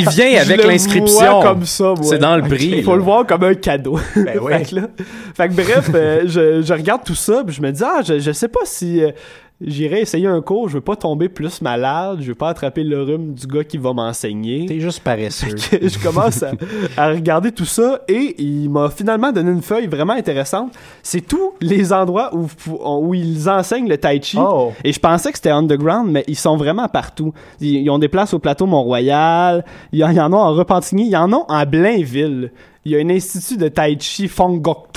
[0.00, 1.40] Il vient avec l'inscription.
[1.40, 2.02] comme ça, moi.
[2.02, 2.72] C'est dans le prix.
[2.78, 2.96] Il faut là.
[2.96, 3.98] le voir comme un cadeau.
[4.16, 4.52] Ben oui.
[4.54, 4.88] fait, que là-
[5.34, 8.18] fait que bref, euh, je, je regarde tout ça, puis je me dis, ah, je,
[8.18, 9.12] je sais pas si euh,
[9.60, 13.02] j'irai essayer un cours, je veux pas tomber plus malade, je veux pas attraper le
[13.02, 14.66] rhume du gars qui va m'enseigner.
[14.66, 15.54] T'es juste paresseux.
[15.72, 16.52] je commence à,
[16.96, 20.72] à regarder tout ça et il m'a finalement donné une feuille vraiment intéressante.
[21.02, 24.38] C'est tous les endroits où, où ils enseignent le tai chi.
[24.40, 24.72] Oh.
[24.84, 27.32] Et je pensais que c'était underground, mais ils sont vraiment partout.
[27.60, 31.10] Ils, ils ont des places au plateau Mont-Royal, il y, en- a en Repentigny, il
[31.10, 32.52] y en a en Blainville.
[32.86, 34.92] Il y a un institut de tai chi Fong Gok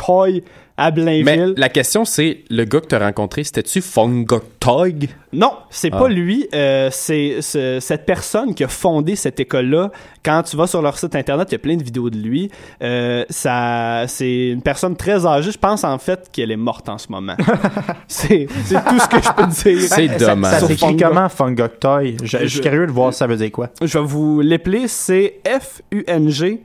[0.76, 1.54] à Mais Blainville.
[1.56, 5.08] la question, c'est le gars que t'as rencontré, c'était-tu Fongotog?
[5.32, 6.00] Non, c'est Ah.
[6.00, 6.48] pas lui.
[6.56, 9.92] euh, c'est cette personne qui a fondé cette école-là.
[10.26, 12.50] Quand tu vas sur leur site internet, il y a plein de vidéos de lui.
[12.82, 15.52] Euh, ça, c'est une personne très âgée.
[15.52, 17.36] Je pense en fait qu'elle est morte en ce moment.
[18.08, 19.82] c'est tout ce que je peux dire.
[19.88, 20.52] C'est Ça- dommage.
[20.54, 22.18] Ça, Sur s'écrit comment, Fungoktoy?
[22.24, 23.70] Je, je suis curieux de voir ça veut dire quoi.
[23.82, 24.88] Je vais vous l'épeler.
[24.88, 26.62] C'est F U N G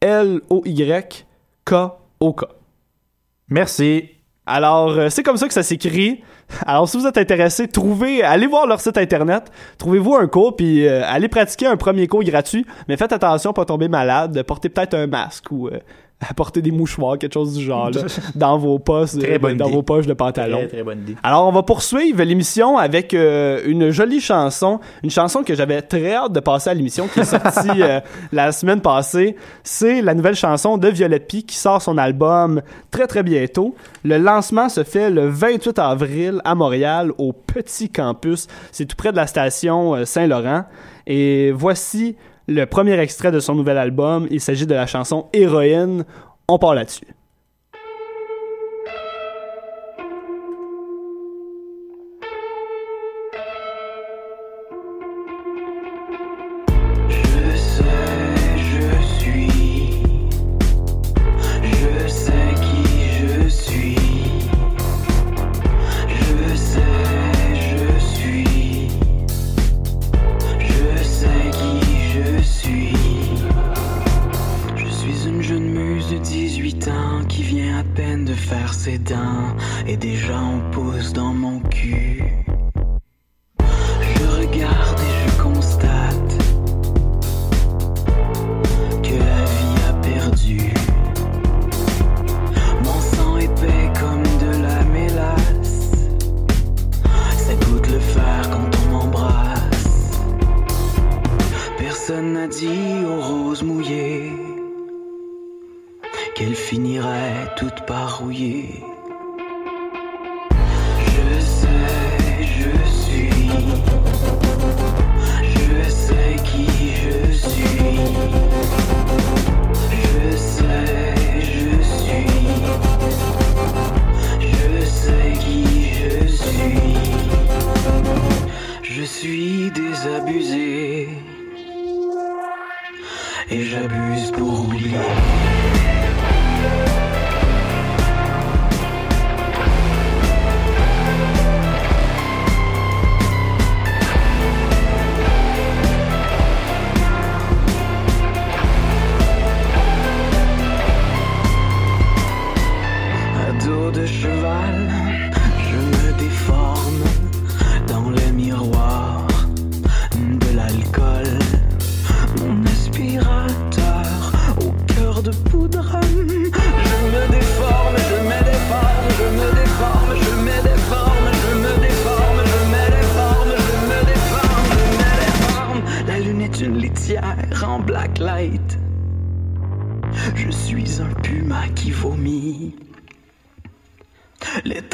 [0.00, 1.26] L O Y
[1.64, 1.74] K
[2.20, 2.44] O K.
[3.52, 4.08] Merci.
[4.46, 6.22] Alors, euh, c'est comme ça que ça s'écrit.
[6.66, 9.44] Alors, si vous êtes intéressé, trouvez, allez voir leur site internet,
[9.78, 13.64] trouvez-vous un cours, puis euh, allez pratiquer un premier cours gratuit, mais faites attention pas
[13.64, 15.78] tomber malade, portez peut-être un masque ou euh,
[16.28, 18.02] apportez des mouchoirs, quelque chose du genre, là,
[18.34, 19.74] dans vos poches, Très euh, bonne dans idée.
[19.74, 20.58] vos poches de pantalon.
[20.58, 21.16] Très, très bonne idée.
[21.22, 26.14] Alors, on va poursuivre l'émission avec euh, une jolie chanson, une chanson que j'avais très
[26.14, 28.00] hâte de passer à l'émission, qui est sortie euh,
[28.32, 29.36] la semaine passée.
[29.64, 33.74] C'est la nouvelle chanson de Violette Pie qui sort son album très très bientôt.
[34.04, 38.46] Le lancement se fait le 28 avril à Montréal au Petit Campus.
[38.70, 40.64] C'est tout près de la station Saint-Laurent.
[41.06, 42.16] Et voici
[42.48, 44.26] le premier extrait de son nouvel album.
[44.30, 46.04] Il s'agit de la chanson Héroïne.
[46.48, 47.06] On part là-dessus.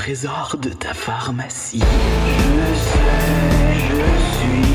[0.08, 1.82] Les trésors de ta pharmacie.
[1.82, 2.98] Je sais,
[3.88, 4.67] je suis.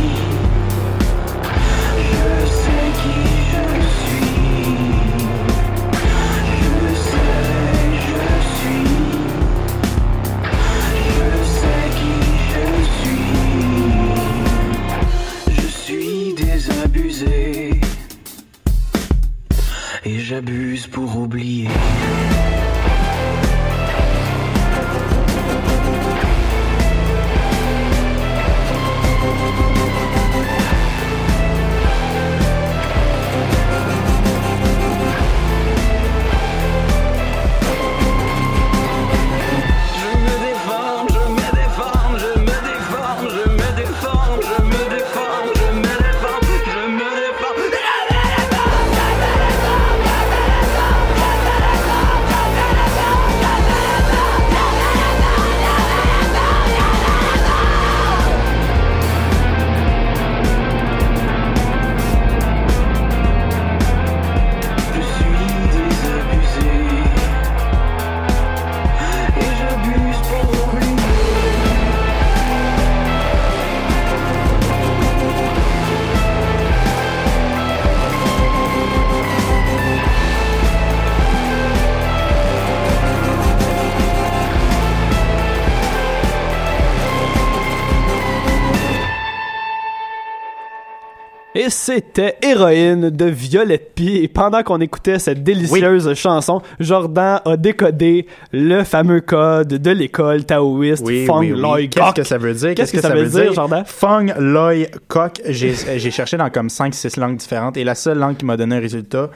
[91.56, 94.18] Et c'était Héroïne de Violette Pie.
[94.18, 100.46] Et pendant qu'on écoutait cette délicieuse chanson, Jordan a décodé le fameux code de l'école
[100.46, 102.74] taoïste Fong Loi Qu'est-ce que ça veut dire?
[102.74, 103.84] Qu'est-ce que ça veut dire, Jordan?
[103.86, 105.42] Fong Loi Kok.
[105.48, 108.78] J'ai j'ai cherché dans comme 5-6 langues différentes et la seule langue qui m'a donné
[108.78, 109.30] un résultat,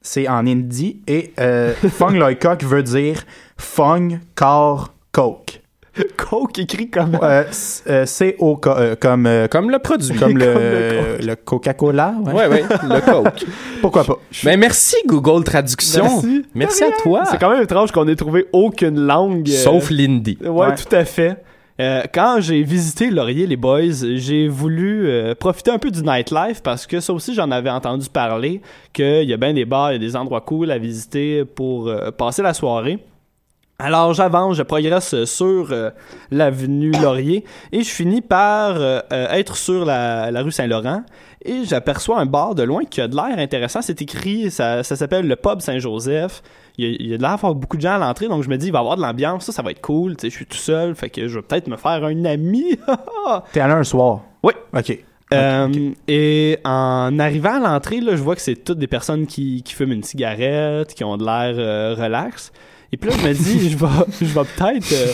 [0.00, 1.00] c'est en hindi.
[1.08, 3.24] Et euh, Fong Loi Kok veut dire
[3.56, 5.63] Fong Car Coke.
[6.16, 7.18] Coke écrit comme...
[7.22, 10.08] Euh, c- C-O-K, euh, comme, euh, Comme le produit.
[10.16, 12.14] comme comme le, Coca-Cola.
[12.26, 12.32] ouais.
[12.32, 13.44] Ouais, ouais, le coke.
[13.80, 14.16] Pourquoi pas?
[14.44, 16.04] Mais merci Google Traduction.
[16.04, 16.44] Merci.
[16.54, 17.22] Merci à toi.
[17.30, 19.46] C'est quand même étrange qu'on ait trouvé aucune langue.
[19.48, 20.38] Sauf l'indie.
[20.42, 20.74] Ouais, Ouais.
[20.74, 21.42] tout à fait.
[22.12, 23.80] Quand j'ai visité Laurier, les boys,
[24.14, 25.08] j'ai voulu
[25.40, 28.60] profiter un peu du nightlife parce que ça aussi, j'en avais entendu parler,
[28.92, 31.92] qu'il y a bien des bars, il y a des endroits cool à visiter pour
[32.16, 33.00] passer la soirée.
[33.84, 35.90] Alors j'avance, je progresse sur euh,
[36.30, 41.02] l'avenue Laurier et je finis par euh, euh, être sur la, la rue Saint-Laurent
[41.44, 43.82] et j'aperçois un bar de loin qui a de l'air intéressant.
[43.82, 46.42] C'est écrit, ça, ça s'appelle le Pub Saint-Joseph.
[46.78, 48.42] Il y, a, il y a de l'air d'avoir beaucoup de gens à l'entrée, donc
[48.42, 50.16] je me dis, il va y avoir de l'ambiance, ça, ça va être cool.
[50.16, 52.78] Tu sais, je suis tout seul, fait que je vais peut-être me faire un ami.
[53.52, 54.22] T'es allé un soir?
[54.42, 54.54] Oui.
[54.74, 54.98] OK.
[55.34, 59.74] Euh, Et en arrivant à l'entrée, je vois que c'est toutes des personnes qui, qui
[59.74, 62.50] fument une cigarette, qui ont de l'air euh, relax.
[62.94, 63.86] Et puis là, je me dis, je vais,
[64.20, 65.12] je vais peut-être, euh,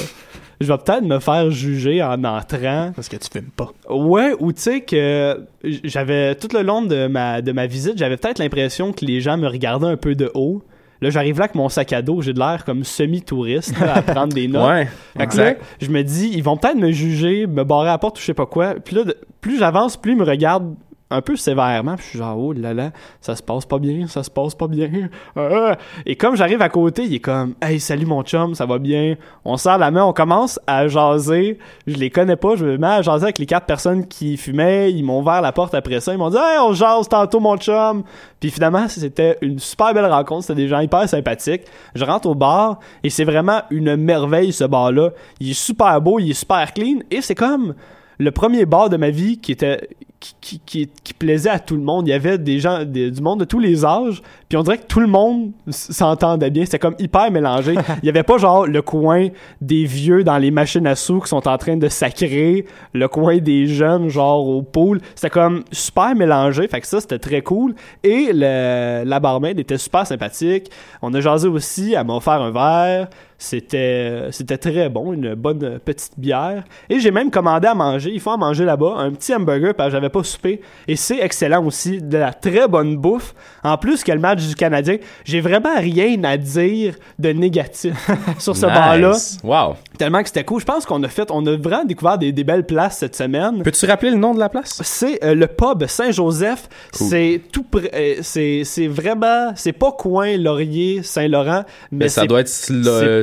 [0.60, 2.92] je vais peut-être me faire juger en entrant.
[2.94, 3.72] Parce que tu fumes pas.
[3.88, 8.18] Ouais, ou tu sais que j'avais tout le long de ma de ma visite, j'avais
[8.18, 10.62] peut-être l'impression que les gens me regardaient un peu de haut.
[11.00, 14.34] Là, j'arrive là avec mon sac à dos, j'ai de l'air comme semi-touriste à prendre
[14.34, 14.68] des notes.
[14.68, 14.86] Ouais.
[15.16, 17.98] Fait que là, je me dis, ils vont peut-être me juger, me barrer à la
[17.98, 18.74] porte ou je sais pas quoi.
[18.74, 19.04] Puis là,
[19.40, 20.74] plus j'avance, plus ils me regardent
[21.10, 21.96] un peu sévèrement.
[21.96, 24.54] Puis je suis genre, oh là là, ça se passe pas bien, ça se passe
[24.54, 24.90] pas bien.
[25.36, 25.76] Ah.
[26.06, 29.16] Et comme j'arrive à côté, il est comme, hey, salut mon chum, ça va bien?
[29.44, 31.58] On serre la main, on commence à jaser.
[31.86, 34.92] Je les connais pas, je me mets à jaser avec les quatre personnes qui fumaient.
[34.92, 36.12] Ils m'ont ouvert la porte après ça.
[36.12, 38.02] Ils m'ont dit, hey, on jase tantôt mon chum.
[38.38, 40.42] Puis finalement, c'était une super belle rencontre.
[40.42, 41.62] C'était des gens hyper sympathiques.
[41.94, 45.10] Je rentre au bar et c'est vraiment une merveille ce bar-là.
[45.40, 47.74] Il est super beau, il est super clean et c'est comme
[48.18, 49.88] le premier bar de ma vie qui était
[50.20, 52.06] qui, qui, qui, qui plaisait à tout le monde.
[52.06, 54.76] Il y avait des gens, des- du monde de tous les âges, puis on dirait
[54.78, 56.64] que tout le monde s'entendait bien.
[56.66, 57.74] C'était comme hyper mélangé.
[58.02, 59.28] Il y avait pas genre le coin
[59.62, 63.38] des vieux dans les machines à sous qui sont en train de sacrer, le coin
[63.38, 65.00] des jeunes genre au pool.
[65.14, 66.68] C'était comme super mélangé.
[66.68, 67.74] Fait que ça, c'était très cool.
[68.04, 70.70] Et le, la barmaid était super sympathique.
[71.00, 71.94] On a jasé aussi.
[71.94, 73.08] Elle m'a offert un verre.
[73.42, 76.62] C'était c'était très bon, une bonne petite bière.
[76.90, 78.10] Et j'ai même commandé à manger.
[78.12, 78.96] Il faut en manger là-bas.
[78.98, 80.60] Un petit hamburger parce que j'avais pas soupé.
[80.86, 82.00] Et c'est excellent aussi.
[82.02, 83.34] De la très bonne bouffe.
[83.64, 87.94] En plus que le match du Canadien, j'ai vraiment rien à dire de négatif
[88.38, 88.74] sur ce Nice.
[88.74, 89.16] bar-là.
[89.44, 89.76] Wow.
[89.98, 90.60] Tellement que c'était cool.
[90.60, 93.62] Je pense qu'on a fait, on a vraiment découvert des, des belles places cette semaine.
[93.62, 94.80] Peux-tu rappeler le nom de la place?
[94.82, 96.68] C'est euh, le pub Saint-Joseph.
[96.92, 102.26] C'est tout près- euh, c'est c'est vraiment c'est pas coin Laurier Saint-Laurent mais, Mais ça
[102.26, 102.48] doit être.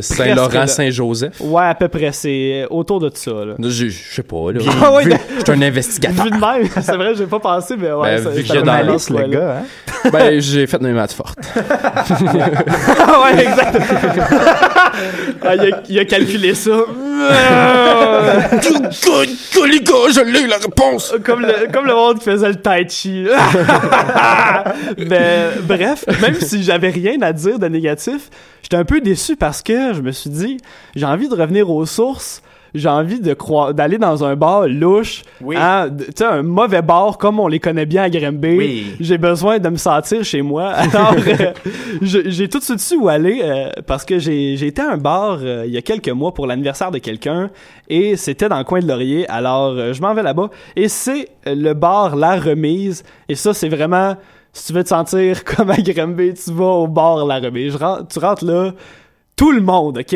[0.01, 1.41] Saint-Laurent-Saint-Joseph.
[1.41, 3.55] Ouais, à peu près, c'est autour de ça là.
[3.59, 4.59] Je je sais pas, là.
[4.81, 5.03] Ah ouais,
[5.39, 6.25] Je suis un investigateur.
[6.25, 8.73] Vu de même, c'est vrai, j'ai pas pensé mais ouais, Ben, vu que j'ai dans
[8.73, 9.28] la le là.
[9.28, 10.09] gars, hein?
[10.11, 11.38] ben, j'ai fait mes maths fortes.
[12.99, 13.78] Ah ouais, exact.
[15.43, 16.71] Ah, il, a, il a calculé ça.
[20.11, 21.13] je l'ai, la réponse!
[21.23, 23.25] comme le, comme le monde qui faisait le tai chi.
[24.97, 28.30] Mais bref, même si j'avais rien à dire de négatif,
[28.63, 30.57] j'étais un peu déçu parce que je me suis dit,
[30.95, 32.41] j'ai envie de revenir aux sources.
[32.74, 35.55] J'ai envie de croire d'aller dans un bar louche, Oui.
[35.57, 38.57] hein, tu sais un mauvais bar comme on les connaît bien à Grimby.
[38.57, 38.95] Oui.
[38.99, 40.70] J'ai besoin de me sentir chez moi.
[40.72, 41.53] Alors euh,
[42.01, 45.39] j'ai tout de suite su où aller euh, parce que j'ai été à un bar
[45.41, 47.49] euh, il y a quelques mois pour l'anniversaire de quelqu'un
[47.89, 49.28] et c'était dans le coin de Laurier.
[49.30, 54.15] Alors je m'en vais là-bas et c'est le bar La Remise et ça c'est vraiment
[54.53, 57.74] si tu veux te sentir comme à Grimby, tu vas au bar La Remise.
[57.74, 58.72] Je rentre- tu rentres là,
[59.36, 60.15] tout le monde, OK,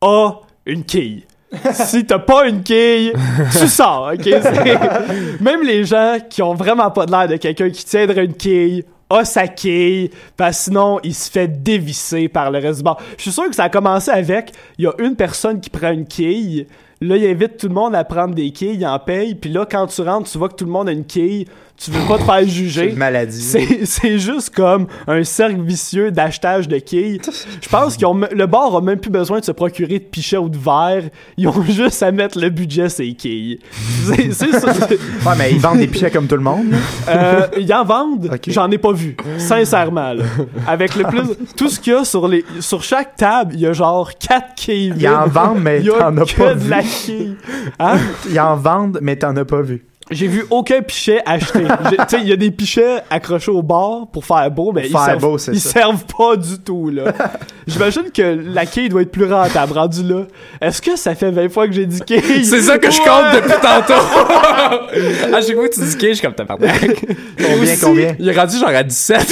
[0.00, 0.30] a
[0.66, 1.24] une quille.
[1.72, 3.12] si t'as pas une quille,
[3.58, 4.26] tu sors, ok?
[5.40, 8.84] Même les gens qui ont vraiment pas de l'air de quelqu'un qui tiendrait une quille,
[9.10, 12.98] a sa quille, parce que sinon, il se fait dévisser par le reste du bar.
[13.16, 15.90] Je suis sûr que ça a commencé avec, il y a une personne qui prend
[15.90, 16.66] une quille,
[17.00, 19.66] là, il invite tout le monde à prendre des quilles, il en paye, puis là,
[19.70, 21.46] quand tu rentres, tu vois que tout le monde a une quille,
[21.80, 22.90] tu veux pas te faire C'est juger.
[22.90, 23.40] une maladie.
[23.40, 27.20] C'est c'est juste comme un cercle vicieux d'achetage de quilles.
[27.60, 28.04] Je pense que
[28.34, 31.04] le bar a même plus besoin de se procurer de pichets ou de verre.
[31.36, 33.58] Ils ont juste à mettre le budget les quilles.
[34.04, 34.72] C'est c'est ça.
[34.72, 36.66] Ouais, mais ils vendent des pichets comme tout le monde.
[37.08, 39.16] Euh, ils en vendent, j'en ai pas vu.
[39.38, 40.24] Sincèrement, là.
[40.66, 41.22] Avec le plus.
[41.56, 44.54] Tout ce qu'il y a sur, les, sur chaque table, il y a genre 4
[44.56, 44.94] quilles.
[44.98, 46.70] Ils en vendent, mais Il y a t'en as que pas de vu.
[46.70, 47.36] la quille.
[47.78, 47.98] Hein?
[48.30, 49.84] Ils en vendent, mais t'en as pas vu.
[50.10, 51.60] J'ai vu aucun pichet acheté.
[51.88, 54.96] Tu sais, il y a des pichets accrochés au bar pour faire beau, mais ils,
[54.96, 55.70] servent, beau, c'est ils ça.
[55.80, 57.04] servent pas du tout, là.
[57.66, 58.22] J'imagine que
[58.54, 60.22] la quille doit être plus rentable, rendu là.
[60.60, 62.44] Est-ce que ça fait 20 fois que j'ai dit quille?
[62.44, 63.04] C'est ça que je Ouais.
[63.06, 65.34] compte depuis tantôt!
[65.36, 67.04] à chaque fois que tu dis que je suis comme tabarnak.
[67.36, 68.14] Combien, aussi- combien?
[68.18, 69.18] Il est rendu genre à 17.
[69.18, 69.26] Ouais,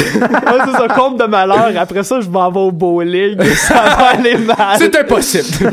[0.66, 1.70] c'est ça, compte de malheur.
[1.79, 3.43] Après ça, je m'en vais au bowling.
[3.55, 4.57] Ça va aller mal.
[4.79, 5.72] C'est impossible.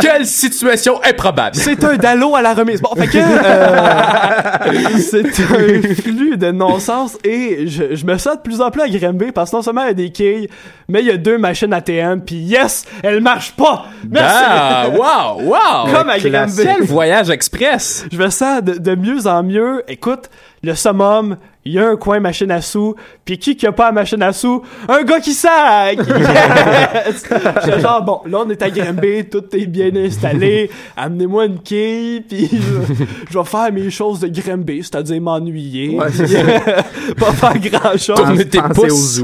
[0.00, 1.56] Quelle situation improbable.
[1.56, 2.80] C'est un dallo à la remise.
[2.82, 4.25] Bon, fait que euh,
[4.98, 9.32] c'est un flux de non-sens et je, je me sens de plus en plus agrembé
[9.32, 10.48] parce que non seulement il y a des quilles,
[10.88, 13.86] mais il y a deux machines ATM puis yes, elles marchent pas.
[14.08, 14.44] Merci.
[14.48, 15.92] Ah, wow, wow!
[15.92, 16.18] Comme à.
[16.18, 16.62] Granby.
[16.62, 18.06] Quel voyage express!
[18.10, 19.82] Je me sens de, de mieux en mieux.
[19.88, 20.30] Écoute,
[20.62, 21.36] le summum,
[21.66, 22.94] il y a un coin machine à sous,
[23.24, 24.62] puis qui qui a pas la machine à sous?
[24.88, 25.98] Un gars qui sac!
[26.16, 27.24] Yes!
[27.64, 32.22] J'étais genre, bon, là on est à Grimby, tout est bien installé, amenez-moi une quille,
[32.22, 32.94] puis je,
[33.30, 36.06] je vais faire mes choses de Grimby, c'est-à-dire m'ennuyer, Ouais,
[37.18, 38.44] pas faire grand-chose.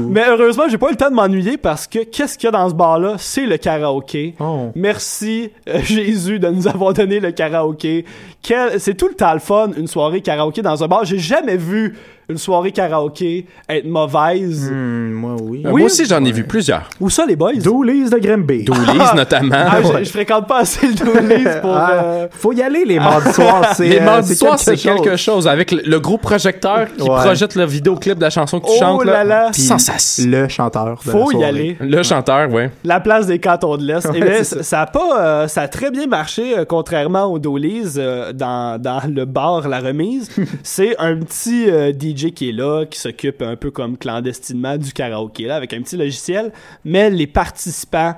[0.09, 2.51] Mais heureusement, j'ai pas eu le temps de m'ennuyer parce que qu'est-ce qu'il y a
[2.51, 3.15] dans ce bar-là?
[3.17, 4.35] C'est le karaoké.
[4.39, 4.71] Oh.
[4.75, 8.05] Merci euh, Jésus de nous avoir donné le karaoké.
[8.41, 8.79] Quel...
[8.79, 11.05] C'est tout le temps le fun, une soirée karaoké dans un bar.
[11.05, 11.95] J'ai jamais vu
[12.29, 14.69] une soirée karaoké être mauvaise.
[14.71, 15.63] Hmm, moi, oui.
[15.65, 16.89] Euh, Moi aussi, j'en ai vu plusieurs.
[16.99, 17.53] Où ça, les boys?
[17.55, 18.63] Doolies de Grimby.
[18.63, 19.55] Doolies, notamment.
[19.57, 21.73] Ah, je, je fréquente pas assez le Doolies pour...
[21.83, 23.73] Ah, euh, Faut y aller les mardis soirs.
[23.75, 25.47] c'est, Les euh, mardis soirs, c'est quelque chose.
[25.47, 27.09] Avec le, le gros projecteur qui Ouais.
[27.21, 29.05] projette le vidéoclip de la chanson que tu Oh chantes.
[29.05, 29.49] là là.
[29.51, 30.25] Puis Sensation.
[30.29, 30.99] Le chanteur.
[31.05, 31.75] de la Faut y aller.
[31.81, 32.69] Le chanteur, ouais.
[32.83, 34.07] La place des cantons de l'Est.
[34.09, 34.63] Ouais, Eh ça.
[34.63, 38.79] ça a pas, euh, ça a très bien marché, euh, contrairement aux Dollies euh, dans,
[38.81, 40.29] dans le bar La Remise.
[40.63, 44.93] c'est un petit euh, DJ qui est là, qui s'occupe un peu comme clandestinement du
[44.93, 46.51] karaoké, là, avec un petit logiciel.
[46.85, 48.15] Mais les participants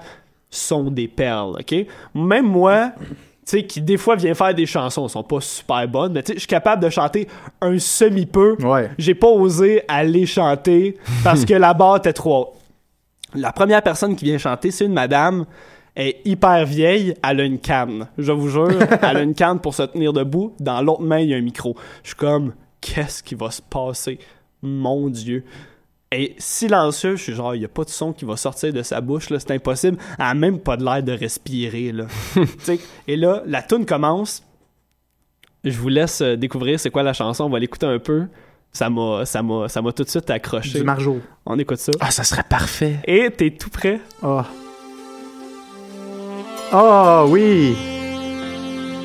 [0.49, 1.75] sont des perles, OK?
[2.13, 3.07] Même moi, tu
[3.45, 6.33] sais, qui des fois vient faire des chansons, sont pas super bonnes, mais tu sais,
[6.35, 7.27] je suis capable de chanter
[7.61, 8.55] un semi-peu.
[8.61, 8.89] Ouais.
[8.97, 12.47] J'ai pas osé aller chanter parce que la barre était trop haute.
[13.35, 15.45] La première personne qui vient chanter, c'est une madame.
[15.93, 18.07] Elle est hyper vieille, elle a une canne.
[18.17, 20.53] Je vous jure, elle a une canne pour se tenir debout.
[20.59, 21.75] Dans l'autre main, il y a un micro.
[22.03, 22.53] Je suis comme,
[22.85, 24.19] qu'est-ce qui va se passer?
[24.61, 25.43] Mon Dieu.
[26.11, 28.83] Et silencieux, je suis genre, il n'y a pas de son qui va sortir de
[28.83, 29.97] sa bouche, là, c'est impossible.
[30.19, 32.05] Elle a même pas de l'air de respirer, là.
[33.07, 34.43] Et là, la tune commence.
[35.63, 38.27] Je vous laisse euh, découvrir c'est quoi la chanson, on va l'écouter un peu.
[38.71, 40.79] Ça m'a, ça m'a, ça m'a tout de suite accroché.
[40.79, 41.21] Du Marjo.
[41.45, 41.91] On écoute ça.
[41.99, 42.99] Ah, ça serait parfait.
[43.05, 43.99] Et t'es tout prêt?
[44.21, 44.41] Oh.
[46.71, 47.94] Oh, oui.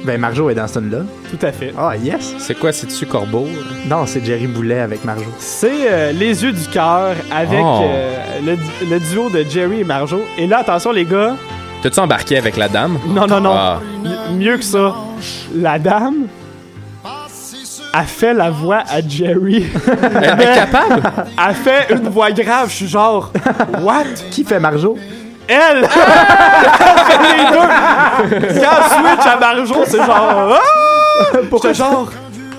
[0.05, 0.98] Ben, Marjo est dans ce là
[1.30, 1.74] Tout à fait.
[1.78, 2.34] Ah, yes.
[2.38, 3.46] C'est quoi, c'est-tu Corbeau?
[3.86, 5.24] Non, c'est Jerry Boulet avec Marjo.
[5.38, 7.80] C'est euh, Les Yeux du cœur avec Oh.
[7.84, 8.57] euh, le,
[8.88, 10.22] le duo de Jerry et Marjo.
[10.38, 11.36] Et là, attention les gars,
[11.82, 12.98] T'as-tu embarqué avec la dame?
[13.09, 13.80] non, non, non, Ah.
[14.05, 14.94] M- mieux que ça.
[15.55, 16.26] La dame
[17.92, 19.66] a fait la voix à Jerry.
[20.22, 21.03] Elle est capable?
[21.36, 22.68] a fait une voix grave.
[22.70, 23.32] Je suis genre,
[23.82, 24.05] what?
[24.30, 24.96] Qui fait Marjo?
[25.51, 25.80] Elle!
[25.80, 28.61] les deux!
[28.61, 31.36] Quand switch à Marjo, c'est genre, ah!
[31.53, 32.11] J'étais genre,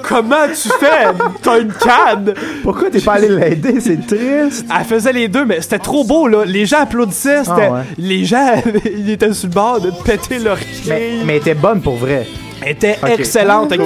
[0.07, 1.07] comment tu fais?
[1.41, 2.33] T'as une canne!
[2.63, 3.79] Pourquoi t'es pas allé l'aider?
[3.79, 4.65] C'est triste.
[4.77, 6.43] Elle faisait les deux, mais c'était trop beau, là.
[6.45, 7.43] Les gens applaudissaient.
[7.45, 7.69] C'était...
[7.71, 7.81] Ah ouais.
[7.97, 8.55] Les gens,
[8.97, 11.23] ils étaient sur le bord de péter leur Mais, quille.
[11.25, 12.27] mais elle était bonne pour vrai.
[12.63, 13.79] Elle était excellente, OK?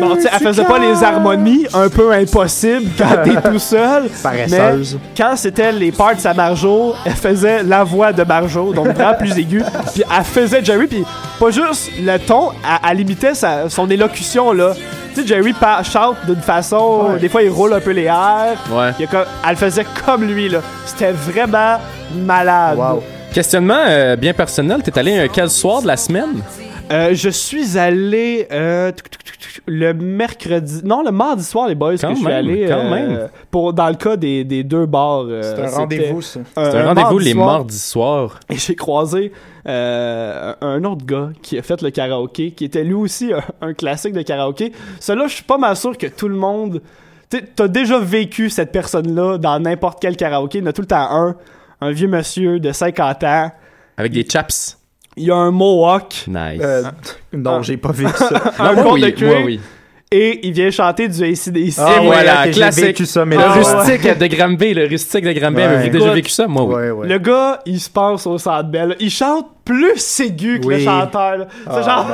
[0.00, 4.04] Bon, tu sais, elle faisait pas les harmonies un peu impossibles quand t'es tout seul.
[4.22, 4.98] Paresseuse.
[5.00, 9.14] Mais quand c'était les parts à Marjo, elle faisait la voix de Marjo, donc vraiment
[9.14, 9.62] plus aiguë.
[9.94, 11.04] Puis elle faisait Jerry, puis
[11.40, 14.72] pas juste le ton, elle, elle imitait sa- son élocution, là.
[15.14, 15.54] Tu sais, Jerry
[15.90, 17.18] chante d'une façon, Ouais.
[17.20, 18.58] des fois il roule un peu les airs.
[18.70, 18.90] Ouais.
[18.98, 20.58] Il y a comme- elle faisait comme lui, là.
[20.84, 21.78] C'était vraiment
[22.14, 22.76] malade.
[22.76, 23.02] Wow.
[23.32, 26.42] Questionnement euh, bien personnel, t'es allé un quel soir de la semaine?
[26.92, 28.92] Euh, je suis allé euh,
[29.66, 32.78] le mercredi, non le mardi soir les boys Quand que je suis même, allé quand
[32.78, 33.28] euh, même.
[33.50, 35.24] pour dans le cas des, des deux bars.
[35.28, 36.40] euh, C'est un rendez-vous, ça.
[36.54, 37.46] un- C'est un un rendez-vous mardi les soir.
[37.46, 38.40] mardis soirs.
[38.48, 39.32] Et j'ai croisé
[39.66, 43.74] euh, un autre gars qui a fait le karaoké, qui était lui aussi un, un
[43.74, 44.70] classique de karaoké.
[45.00, 46.82] Celui-là, je suis pas mal sûr que tout le monde.
[47.56, 50.58] T'as déjà vécu cette personne-là dans n'importe quel karaoké.
[50.58, 51.34] Il y en a tout le temps un.
[51.80, 53.50] Un vieux monsieur de 50 ans.
[53.96, 54.78] Avec des chaps.
[55.16, 56.24] Il a un mohawk.
[56.28, 56.60] Nice.
[56.62, 56.82] Euh,
[57.32, 58.28] non, j'ai pas vu ça.
[58.58, 59.28] un moi, oui, de cuir.
[59.28, 59.60] moi, oui.
[60.12, 61.78] Et il vient chanter du ACDC.
[61.78, 62.84] Ah, Et voilà, classique.
[62.84, 63.92] vécu ça, mais Le là, Ah, ouais.
[63.96, 65.62] rustique de Granby, le rustique de Granby, Ouais.
[65.64, 66.46] avez-vous déjà vécu ça?
[66.46, 66.74] Moi, oui.
[66.74, 67.08] Ouais, ouais.
[67.08, 68.94] Le gars, il se passe au centre belle.
[69.00, 71.38] Il chante plus aigu que le chanteur.
[71.38, 71.46] là.
[71.64, 72.06] C'est Ah, genre.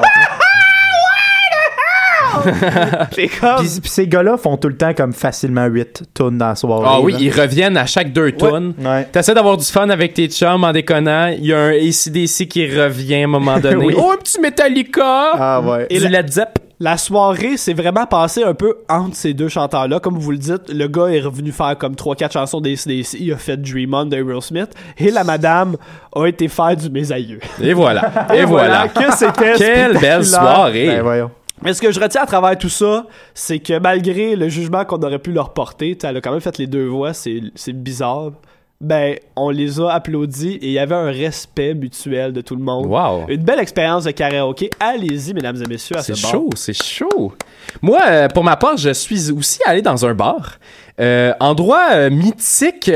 [2.35, 2.53] Non.
[3.13, 3.57] C'est comme.
[3.59, 6.87] Puis, puis ces gars-là font tout le temps comme facilement 8 tonnes dans la soirée.
[6.89, 7.19] Ah oui, là.
[7.21, 8.75] ils reviennent à chaque deux tonnes.
[8.79, 9.05] Ouais.
[9.11, 11.27] T'essaies d'avoir du fun avec tes chums en déconnant.
[11.29, 13.85] Il y a un ACDC qui revient à un moment donné.
[13.87, 13.95] Oui.
[13.97, 15.31] Oh, un petit Metallica!
[15.35, 15.87] Ah ouais.
[15.91, 16.59] Et du la- Zepp.
[16.81, 20.01] La soirée s'est vraiment passée un peu entre ces deux chanteurs-là.
[20.01, 23.21] Comme vous le dites, le gars est revenu faire comme 3-4 chansons d'ACDC.
[23.21, 24.71] Il a fait Dream On de Smith.
[24.99, 25.77] Et la madame
[26.13, 27.39] a été faire du Mes aïeux.
[27.63, 28.11] Et voilà.
[28.35, 28.89] Et, voilà.
[28.89, 30.87] Que c'était Quelle belle soirée.
[30.89, 31.31] Ben voyons.
[31.65, 35.01] Mais ce que je retiens à travers tout ça, c'est que malgré le jugement qu'on
[35.03, 38.33] aurait pu leur porter, elle a quand même fait les deux voix, c'est c'est bizarre.
[38.81, 42.65] Ben, on les a applaudis et il y avait un respect mutuel de tout le
[42.65, 42.87] monde.
[42.87, 43.27] Wow.
[43.29, 44.71] Une belle expérience de karaoké.
[44.81, 46.31] Allez-y, mesdames et messieurs, à C'est ce bar.
[46.33, 47.33] chaud, c'est chaud.
[47.81, 50.59] Moi, euh, pour ma part, je suis aussi allé dans un bar.
[50.99, 52.91] Euh, endroit euh, mythique.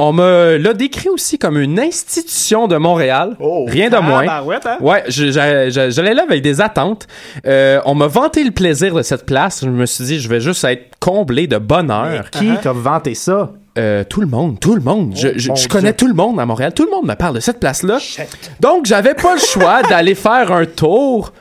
[0.00, 3.36] On me l'a décrit aussi comme une institution de Montréal.
[3.40, 3.64] Oh.
[3.68, 4.26] Rien de Ah, moins.
[4.28, 4.76] hein?
[4.80, 7.06] Ouais, j'a- j'allais là avec des attentes.
[7.46, 9.60] Euh, on m'a vanté le plaisir de cette place.
[9.64, 12.30] Je me suis dit, je vais juste être comblé de bonheur.
[12.30, 13.52] Qui t'a vanté ça?
[13.76, 15.14] Euh, tout le monde, tout le monde.
[15.16, 15.96] Je, je connais Dieu.
[15.96, 16.72] tout le monde à Montréal.
[16.74, 17.98] Tout le monde me parle de cette place-là.
[18.60, 21.32] Donc, j'avais pas le choix d'aller faire un tour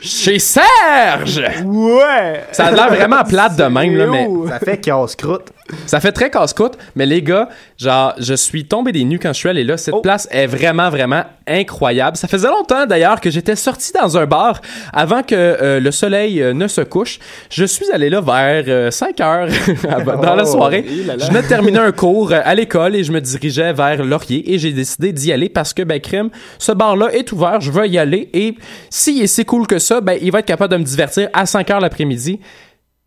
[0.00, 1.42] chez Serge.
[1.64, 2.44] Ouais!
[2.52, 4.26] Ça a l'air vraiment plate de même, là, mais.
[4.48, 5.48] Ça fait casse-croûte.
[5.86, 7.48] Ça fait très casse-croûte, mais les gars,
[7.78, 9.78] genre, je suis tombé des nues quand je suis allé là.
[9.78, 10.00] Cette Oh.
[10.02, 12.16] place est vraiment, vraiment incroyable.
[12.18, 14.60] Ça faisait longtemps d'ailleurs que j'étais sorti dans un bar
[14.92, 17.18] avant que euh, le soleil euh, ne se couche.
[17.50, 19.48] Je suis allé là vers 5 heures
[20.22, 20.46] dans la Oh.
[20.46, 20.84] soirée.
[21.06, 21.24] Là là.
[21.24, 24.52] Je venais de terminer un cours euh, à l'école et je me dirigeais vers Laurier
[24.52, 27.86] et j'ai décidé d'y aller parce que, ben, crime, ce bar-là est ouvert, je veux
[27.86, 28.54] y aller et
[28.90, 31.46] s'il est si cool que ça, ben, il va être capable de me divertir à
[31.46, 32.40] 5 heures l'après-midi.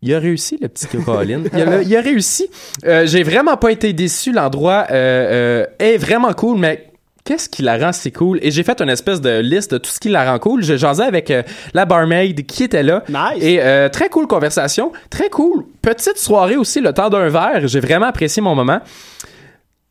[0.00, 1.48] Il a réussi, le petit Caroline.
[1.52, 2.48] Il a, il a réussi.
[2.86, 4.32] Euh, j'ai vraiment pas été déçu.
[4.32, 6.88] L'endroit euh, euh, est vraiment cool, mais
[7.24, 8.38] qu'est-ce qui la rend si cool?
[8.42, 10.62] Et j'ai fait une espèce de liste de tout ce qui la rend cool.
[10.62, 11.42] Je jasais avec euh,
[11.74, 13.02] la barmaid qui était là.
[13.08, 13.42] Nice.
[13.42, 14.92] Et euh, très cool conversation.
[15.10, 15.64] Très cool.
[15.82, 17.66] Petite soirée aussi, le temps d'un verre.
[17.66, 18.80] J'ai vraiment apprécié mon moment.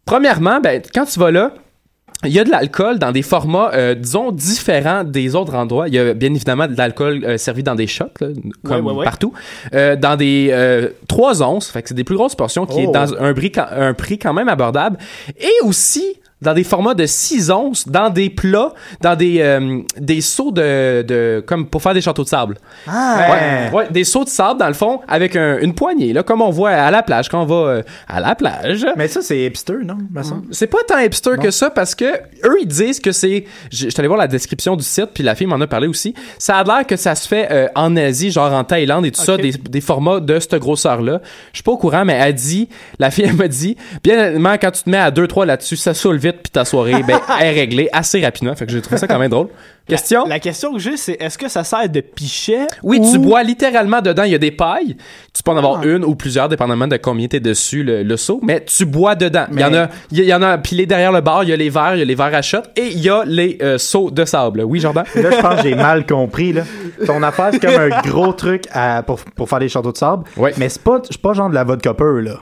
[0.05, 1.53] Premièrement, ben, quand tu vas là,
[2.25, 5.87] il y a de l'alcool dans des formats, euh, disons, différents des autres endroits.
[5.87, 8.27] Il y a bien évidemment de l'alcool euh, servi dans des shots, là,
[8.63, 9.05] comme ouais, ouais.
[9.05, 9.33] partout.
[9.73, 12.87] Euh, dans des euh, 3 onces, fait que c'est des plus grosses portions qui est
[12.87, 12.91] Oh.
[12.91, 14.97] dans un prix, un prix quand même abordable.
[15.39, 20.21] Et aussi dans des formats de 6 onces, dans des plats, dans des, euh, des
[20.21, 21.43] seaux de, de...
[21.45, 22.57] comme pour faire des châteaux de sable.
[22.87, 26.21] Ah, Ouais, ouais, des seaux de sable dans le fond avec un- une poignée, là,
[26.23, 28.85] comme on voit à la plage quand on va euh, à la plage.
[28.95, 29.97] Mais ça, c'est hipster, non?
[30.23, 30.43] semble?
[30.51, 34.07] C'est pas tant hipster que ça parce que eux ils disent que c'est je allé
[34.07, 36.13] voir la description du site puis la fille m'en a parlé aussi.
[36.37, 39.21] Ça a l'air que ça se fait euh, en Asie, genre en Thaïlande et tout
[39.21, 41.19] ça des, des formats de cette grosseur là.
[41.51, 42.69] Je suis pas au courant mais elle dit
[42.99, 45.93] la fille elle m'a dit bien quand tu te mets à 2 3 là-dessus, ça
[45.93, 48.55] saoule vite puis ta soirée ben est réglée assez rapidement.
[48.55, 49.47] Fait que j'ai trouvé ça quand même drôle.
[49.87, 50.25] Question?
[50.27, 53.41] La question que j'ai, c'est est-ce que ça sert de pichet oui, ou- tu bois
[53.43, 54.23] littéralement dedans.
[54.23, 54.97] Il y a des pailles.
[55.33, 55.85] Tu peux en avoir Ah.
[55.87, 58.41] une ou plusieurs, dépendamment de combien t'es dessus le, le seau.
[58.43, 59.45] Mais tu bois dedans.
[59.53, 61.43] Il y en a, il y en a pilé derrière le bar.
[61.45, 63.09] Il y a les verres, il y a les verres à shot et il y
[63.09, 64.61] a les euh, seaux de sable.
[64.63, 65.05] Oui, Jordan?
[65.15, 66.51] Là, je pense que j'ai mal compris.
[66.51, 66.63] Là.
[67.05, 70.25] Ton affaire, c'est comme un gros truc à- pour, pour faire des châteaux de sable.
[70.35, 70.53] Ouais.
[70.57, 72.39] Mais c'est pas, pas genre de la vodka peur, là.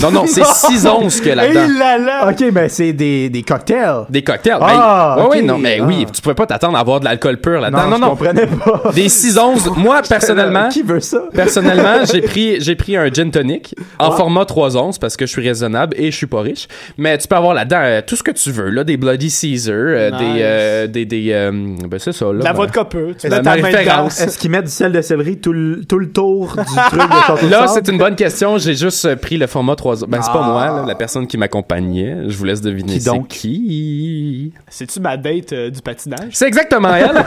[0.00, 1.66] Non, non, c'est 6 onces que là-dedans.
[1.78, 2.30] là là!
[2.30, 4.06] Ok, mais c'est des, des cocktails.
[4.08, 4.56] Des cocktails.
[4.58, 5.84] Ah, Ben, ouais, non, mais Ah.
[5.86, 7.88] oui, tu pouvais pas t'attendre à avoir de l'alcool pur là-dedans.
[7.88, 8.90] Non, je non, comprenais pas.
[8.94, 9.66] Des 6 onces.
[9.76, 11.24] Moi, personnellement, Qui veut ça?
[11.34, 15.30] Personnellement, j'ai pris j'ai pris un gin tonic en format 3 onces parce que je
[15.30, 16.68] suis raisonnable et je suis pas riche.
[16.96, 19.74] Mais tu peux avoir là-dedans euh, tout ce que tu veux là, des Bloody Caesar,
[19.76, 20.18] euh, Nice.
[20.20, 21.50] des euh, des des euh,
[21.86, 22.40] ben c'est ça là.
[22.44, 23.12] La ben, vodka peu.
[23.20, 24.18] Tu La référence.
[24.22, 27.02] Est-ce qu'ils mettent du sel de céleri tout le, tout le tour du truc
[27.42, 28.56] de Là, c'est une bonne question.
[28.56, 30.48] J'ai juste pris le format 3 Ben, c'est pas Ah.
[30.48, 32.16] moi, là, la personne qui m'accompagnait.
[32.28, 33.28] Je vous laisse deviner Qui c'est donc?
[33.28, 34.52] qui.
[34.68, 36.30] C'est-tu ma date euh, du patinage?
[36.32, 37.22] C'est exactement elle.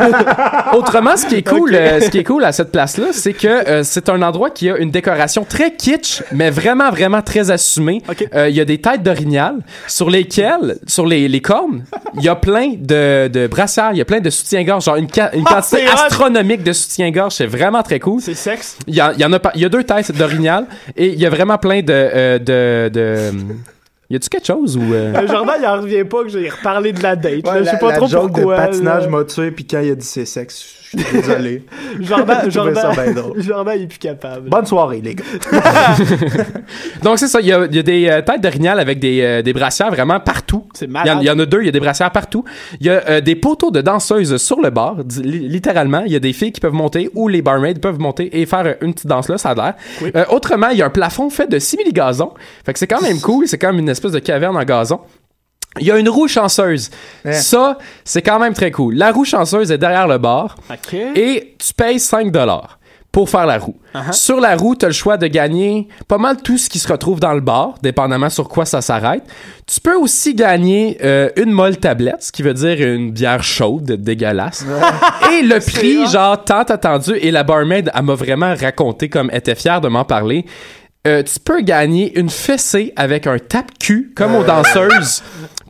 [0.78, 3.48] Autrement, ce qui est cool, euh, ce qui est cool à cette place-là, c'est que
[3.48, 8.02] euh, c'est un endroit qui a une décoration très kitsch, mais vraiment, vraiment très assumée.
[8.34, 11.84] Euh, Il y a des têtes d'orignal sur lesquelles, sur les, les cornes,
[12.16, 15.08] il y a plein de, de brassières, il y a plein de soutiens-gorge, genre une,
[15.14, 16.06] ca- une Ah, quantité c'est hot!
[16.06, 17.34] astronomique de soutiens-gorge.
[17.34, 18.22] C'est vraiment très cool.
[18.22, 18.78] C'est sexe?
[18.88, 21.26] Il y, a- y en a il y a deux têtes d'orignal et il y
[21.26, 23.32] a vraiment plein de, euh, de, de,
[24.10, 26.94] y a-tu quelque chose ou euh, Euh, Jordan, il en revient pas que j'ai reparlé
[26.94, 27.34] de la date.
[27.34, 27.60] Ouais, là.
[27.60, 28.56] Je sais la- pas la trop joke pourquoi.
[28.58, 30.64] de patinage m'a tué, puis quand il a dit c'est sexe,
[31.00, 31.66] je suis désolé.
[32.00, 34.50] Jordan, il est plus capable.
[34.50, 35.24] Bonne soirée, les gars.
[37.04, 39.22] Donc c'est ça, il y a, il y a des euh, têtes d'orignal avec des,
[39.22, 40.66] euh, des brassières vraiment partout.
[40.74, 41.18] C'est Il y, en, malade.
[41.22, 42.44] il y en a deux, il y a des brassières partout.
[42.80, 46.04] Il y a euh, des poteaux de danseuses sur le bar, littéralement.
[46.06, 48.66] Il y a des filles qui peuvent monter ou les barmaids peuvent monter et faire
[48.66, 49.74] euh, une petite danse là, ça a l'air.
[50.02, 50.12] Oui.
[50.16, 52.32] Euh, autrement, il y a un plafond fait de simili-gazon.
[52.66, 55.02] Fait que c'est quand même cool, c'est quand même une espèce de caverne en gazon.
[55.80, 56.90] Il y a une roue chanceuse.
[57.32, 58.96] Ça, c'est quand même très cool.
[58.96, 60.56] La roue chanceuse est derrière le bar
[61.16, 62.80] et tu payes 5 dollars
[63.16, 63.78] pour faire la roue.
[63.94, 64.12] Uh-huh.
[64.12, 66.88] Sur la roue, tu as le choix de gagner pas mal tout ce qui se
[66.92, 69.24] retrouve dans le bar, dépendamment sur quoi ça s'arrête.
[69.66, 73.90] Tu peux aussi gagner euh, une molle tablette, ce qui veut dire une bière chaude,
[73.90, 74.66] dégueulasse.
[75.32, 79.38] et le prix, genre, tant attendu, et la barmaid, elle m'a vraiment raconté comme elle
[79.38, 80.46] était fière de m'en parler.
[81.08, 85.24] Euh, tu peux gagner une fessée avec un tape-cul, comme aux danseuses,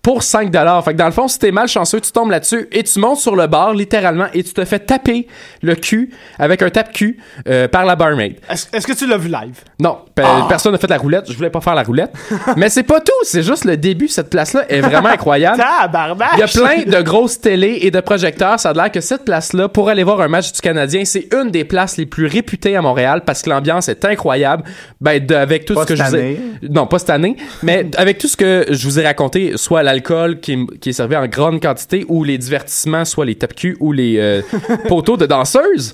[0.05, 0.51] pour 5
[0.83, 3.35] Fait que dans le fond, si t'es malchanceux, tu tombes là-dessus et tu montes sur
[3.35, 5.25] le bar, littéralement, et tu te fais taper
[5.63, 7.17] le cul avec un tape-cul
[7.49, 8.35] euh, par la barmaid.
[8.47, 9.57] Est-ce que tu l'as vu live?
[9.79, 10.45] Non, pe- Ah.
[10.47, 11.25] personne n'a fait la roulette.
[11.31, 12.11] Je voulais pas faire la roulette.
[12.55, 13.11] Mais c'est pas tout.
[13.23, 14.07] C'est juste le début.
[14.07, 15.57] Cette place-là est vraiment incroyable.
[16.35, 18.59] Il y a plein de grosses télés et de projecteurs.
[18.59, 21.49] Ça a l'air que cette place-là, pour aller voir un match du Canadien, c'est une
[21.49, 24.65] des places les plus réputées à Montréal parce que l'ambiance est incroyable.
[25.01, 26.39] Ben, de- avec tout Pas ce que cette je vous ai...
[26.69, 27.35] Non, pas cette année.
[27.63, 30.93] mais avec tout ce que je vous ai raconté, soit l'alcool qui, est- qui est
[30.93, 34.41] servi en grande quantité ou les divertissements, soit les tapes-culs ou les euh,
[34.87, 35.93] poteaux de danseuses.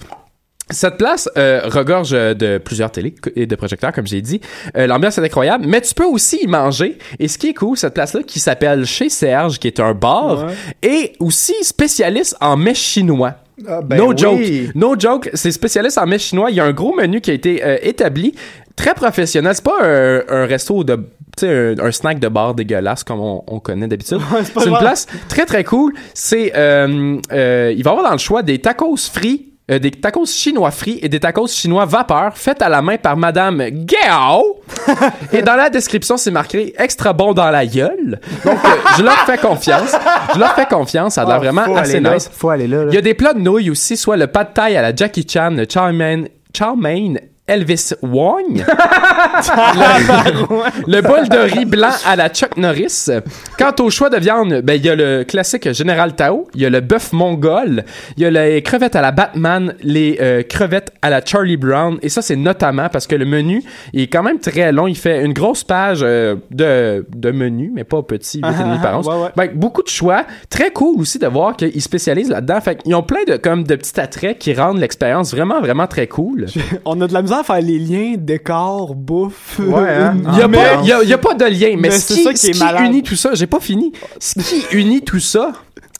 [0.70, 4.40] Cette place euh, regorge euh, de plusieurs télés et de projecteurs, comme j'ai dit.
[4.78, 6.98] Euh, L'ambiance est incroyable, mais tu peux aussi y manger.
[7.20, 10.48] Et ce qui est cool, cette place-là, qui s'appelle Chez Serge, qui est un bar,
[10.82, 13.34] est aussi spécialiste en mets chinois.
[13.68, 14.18] Ah, ben no oui.
[14.18, 14.76] joke.
[14.76, 16.50] No joke, c'est spécialiste en mets chinois.
[16.52, 18.34] Il y a un gros menu qui a été euh, établi.
[18.78, 19.54] Très professionnel.
[19.54, 20.98] C'est pas un, un resto de,
[21.42, 24.20] tu sais, un, un snack de bar dégueulasse comme on, on connaît d'habitude.
[24.32, 25.94] Ouais, c'est une place très très cool.
[26.14, 29.48] C'est, euh, euh, il va y avoir dans le choix des tacos frits.
[29.70, 33.16] euh, des tacos chinois frits et des tacos chinois vapeur faits à la main par
[33.16, 34.60] Madame Gao.
[35.34, 38.20] et dans la description, c'est marqué extra bon dans la gueule.
[38.46, 39.92] Donc, euh, je leur fais confiance.
[40.34, 41.14] Je leur fais confiance.
[41.16, 42.30] Ça a l'air vraiment Ah, Faut assez là, nice.
[42.34, 42.84] Faut aller là.
[42.86, 42.92] là.
[42.92, 45.26] Il y a des plats de nouilles aussi, soit le pad thai à la Jackie
[45.30, 46.26] Chan, le chow mein,
[46.58, 47.16] chow mein
[47.52, 53.08] Elvis Wong, le, le bol de riz blanc à la Chuck Norris.
[53.58, 56.66] Quant au choix de viande, ben il y a le classique Général Tao, il y
[56.66, 57.84] a le bœuf mongol,
[58.16, 61.98] il y a les crevettes à la Batman, les euh, crevettes à la Charlie Brown,
[62.02, 63.62] et ça c'est notamment parce que le menu
[63.94, 67.84] est quand même très long, il fait une grosse page euh, de, de menu, mais
[67.84, 69.08] pas petit, 8 et demi par once.
[69.08, 69.30] ouais, ouais.
[69.36, 70.24] Ben, beaucoup de choix.
[70.50, 72.62] Très cool aussi de voir qu'ils spécialisent là-dedans.
[72.62, 76.08] Fait qu'ils ont plein de, comme, de petits attraits qui rendent l'expérience vraiment, vraiment très
[76.08, 76.46] cool.
[76.86, 79.60] On a de la misère à faire les liens décor, bouffe.
[79.60, 80.18] Ouais, hein?
[80.34, 81.92] Il y a, Ah, il y a- il y a pas de lien, mais, Mais
[81.92, 83.92] ce c'est qui, ça qui ce est qui unit tout ça, j'ai pas fini.
[84.20, 85.52] Ce qui unit tout ça,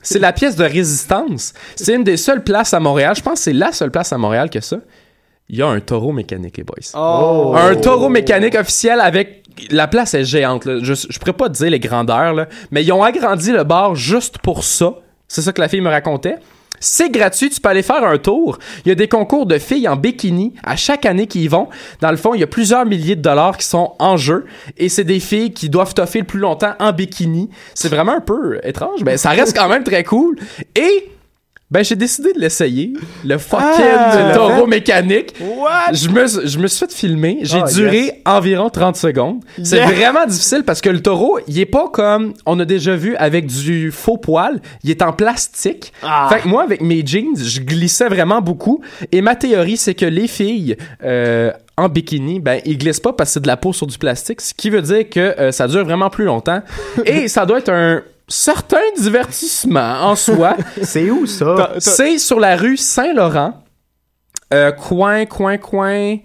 [0.02, 1.52] c'est la pièce de résistance.
[1.76, 4.18] C'est une des seules places à Montréal, je pense que c'est la seule place à
[4.18, 4.78] Montréal que ça.
[5.48, 6.76] Il y a un taureau mécanique, les boys.
[6.94, 7.54] Oh.
[7.56, 9.42] Un taureau mécanique officiel avec.
[9.70, 10.64] La place est géante.
[10.64, 10.78] là.
[10.80, 13.94] Je, je pourrais pas te dire les grandeurs, là, mais ils ont agrandi le bar
[13.94, 14.94] juste pour ça.
[15.28, 16.36] C'est ça que la fille me racontait.
[16.82, 18.58] C'est gratuit, tu peux aller faire un tour.
[18.84, 21.68] Il y a des concours de filles en bikini à chaque année qui y vont.
[22.00, 24.88] Dans le fond, il y a plusieurs milliers de dollars qui sont en jeu et
[24.88, 27.50] c'est des filles qui doivent toffer le plus longtemps en bikini.
[27.74, 30.36] C'est vraiment un peu étrange, mais ça reste quand même très cool.
[30.74, 31.08] Et
[31.72, 32.92] ben j'ai décidé de l'essayer,
[33.24, 33.64] le fucking
[33.96, 35.32] Ah, taureau mécanique.
[35.40, 35.94] What?
[35.94, 37.38] Je me, je me suis fait filmer.
[37.42, 38.12] J'ai Ah, duré yes.
[38.26, 39.40] environ 30 secondes.
[39.62, 43.16] C'est vraiment difficile parce que le taureau, il est pas comme on a déjà vu
[43.16, 44.60] avec du faux poil.
[44.84, 45.94] Il est en plastique.
[46.02, 46.28] Ah.
[46.30, 48.82] Fait que moi, avec mes jeans, je glissais vraiment beaucoup.
[49.10, 53.30] Et ma théorie, c'est que les filles euh, en bikini, ben, ils glissent pas parce
[53.30, 54.42] que c'est de la peau sur du plastique.
[54.42, 56.60] Ce qui veut dire que euh, ça dure vraiment plus longtemps.
[57.06, 58.02] Et ça doit être un
[58.32, 60.56] certain divertissement en soi.
[60.82, 61.54] C'est où ça?
[61.56, 63.62] T'as- t'as- C'est sur la rue Saint-Laurent.
[64.52, 66.16] Euh, coin, coin, coin.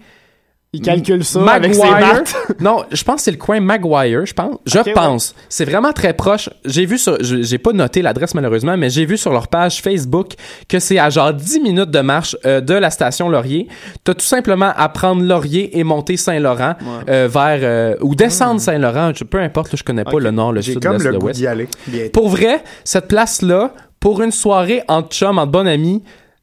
[0.74, 2.12] Il calcule ça avec ses Maguire.
[2.14, 2.36] maths.
[2.60, 4.56] non, je pense que c'est le coin Maguire, je pense.
[4.66, 4.92] Je Ok, ouais.
[4.92, 5.34] pense.
[5.48, 6.50] C'est vraiment très proche.
[6.66, 9.80] J'ai vu sur, je- j'ai pas noté l'adresse malheureusement, mais j'ai vu sur leur page
[9.80, 10.34] Facebook
[10.68, 13.66] que c'est à genre 10 minutes de marche euh, de la station Laurier.
[14.04, 16.74] T'as tout simplement à prendre Laurier et monter Saint-Laurent
[17.08, 20.60] euh, vers euh, ou descendre Saint-Laurent, peu importe, là, je connais pas le nord, le
[20.60, 21.38] sud, l'est, le le goût ouest.
[21.38, 21.66] d'y aller.
[22.12, 26.02] Pour vrai, cette place-là, pour une soirée entre chums, entre bonnes amis,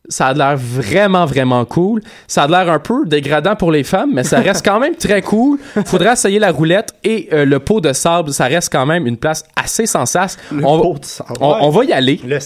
[0.10, 2.02] ça a l'air vraiment, vraiment cool.
[2.28, 5.22] Ça a l'air un peu dégradant pour les femmes, mais ça reste quand même très
[5.22, 5.60] cool.
[5.86, 9.18] Faudrait essayer la roulette et euh, le pot de sable, ça reste quand même une
[9.18, 10.38] place assez sensace.
[10.52, 11.34] Le on, pot de sable.
[11.42, 12.20] on, on va y aller.
[12.26, 12.40] Le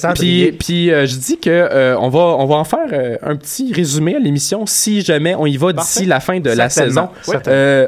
[0.52, 4.16] Puis, euh, je dis que euh, on va on va en faire un petit résumé
[4.16, 7.10] à l'émission si jamais on y va d'ici la fin de la saison
[7.48, 7.88] euh,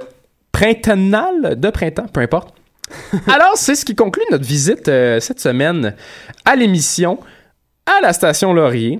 [0.51, 2.53] printannale de printemps, peu importe.
[3.27, 4.85] Alors, c'est ce qui conclut notre visite
[5.19, 5.95] cette semaine
[6.43, 7.19] à l'émission
[7.85, 8.99] à la station Laurier.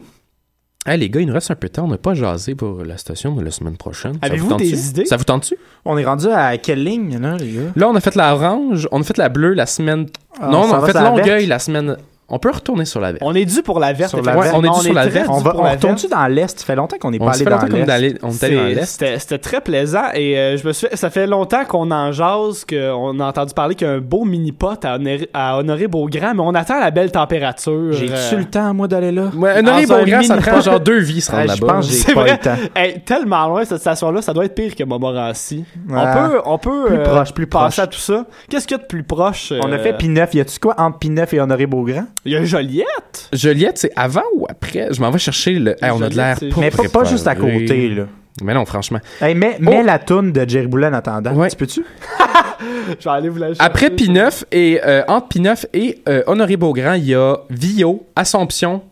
[0.83, 1.83] Hey, les gars, il nous reste un peu de temps.
[1.85, 4.13] On n'a pas jasé pour la station de la semaine prochaine.
[4.13, 5.05] Ça Avez-vous des idées?
[5.05, 5.55] Ça vous tente-tu?
[5.85, 7.71] On est rendu à quelle ligne, là, les gars?
[7.75, 10.07] Là, on a fait la orange, on a fait la bleue la semaine...
[10.39, 11.97] Ah, non, on on a fait Longueuil la semaine...
[12.33, 13.23] On peut retourner sur la verte.
[13.25, 14.09] On est dû pour la verte.
[14.11, 14.41] Sur la effectivement.
[14.41, 14.55] verte.
[14.55, 15.27] On est dû sur la verte.
[15.29, 16.59] On, va, pour on la retourne-tu dans l'Est?
[16.59, 17.57] Ça fait longtemps qu'on n'est pas allé dans
[17.97, 18.17] l'Est.
[18.23, 19.17] on est allé dans l'Est.
[19.19, 23.19] C'était très plaisant et euh, je me suis ça fait longtemps qu'on en jase qu'on
[23.19, 26.33] a entendu parler qu'il y a un beau mini pot à honorer, à honorer Beaugrand
[26.33, 27.91] mais on attend la belle température.
[27.91, 29.29] J'ai-tu euh, le temps, moi, d'aller là?
[29.35, 31.73] Ouais, un Beaugrand, ça prend genre deux vies se Ah, rendre je là-bas.
[31.73, 32.31] pense que j'ai C'est pas vrai.
[32.31, 32.55] le temps.
[32.75, 35.65] Hey, tellement loin cette station-là, ça doit être pire que Montmorency.
[35.93, 36.13] Ah.
[36.25, 37.79] On peut, on peut Plus euh, proche, plus passer proche.
[37.79, 38.25] à tout ça.
[38.49, 40.29] Qu'est-ce qu'il y a de plus proche On a fait P9.
[40.35, 42.05] Y a-tu quoi entre P9 et Honoré Beaugrand?
[42.25, 43.29] Il y a Joliette.
[43.33, 44.87] Joliette, c'est avant ou après?
[44.91, 45.71] Je m'en vais chercher le...
[45.83, 48.03] Hey, on a de l'air pas Mais pas, pas juste à côté, là.
[48.43, 48.99] Mais non, franchement.
[49.19, 49.63] Hey, mets, Oh!
[49.63, 51.33] mets la toune de Jerry Boulet en attendant.
[51.33, 51.49] Ouais.
[51.49, 51.83] Tu peux-tu?
[52.99, 53.61] Je vais aller vous la chercher.
[53.61, 58.83] Après P9 et euh, entre P9 et euh, Honoré Beaugrand, il y a Vio, Assomption,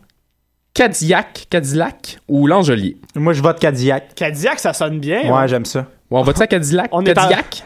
[0.74, 2.96] Cadillac, Cadillac ou L'Angelier.
[3.14, 4.14] Moi, je vote Cadillac.
[4.14, 5.22] Cadillac, ça sonne bien.
[5.22, 5.46] Ouais, hein?
[5.46, 5.80] j'aime ça.
[6.10, 6.88] Ouais, on va-tu à Cadillac?
[6.92, 7.64] On est en- Cadillac?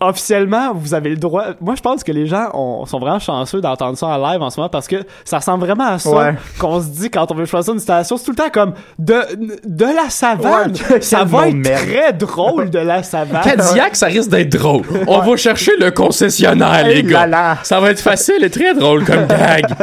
[0.00, 1.44] Officiellement, vous avez le droit.
[1.60, 4.50] Moi, je pense que les gens ont- sont vraiment chanceux d'entendre ça en live en
[4.50, 6.34] ce moment parce que ça ressemble vraiment à ça Ouais.
[6.58, 8.16] qu'on se dit quand on veut choisir une station.
[8.16, 9.20] C'est tout le temps comme de,
[9.64, 10.72] de la savane.
[10.90, 11.86] Ouais, ça va être merde.
[11.88, 13.42] très drôle de la savane.
[13.42, 14.82] Cadillac, ça risque d'être drôle.
[15.06, 17.26] On va chercher le concessionnaire, les gars.
[17.26, 17.56] là là.
[17.62, 19.66] Ça va être facile et très drôle comme gag.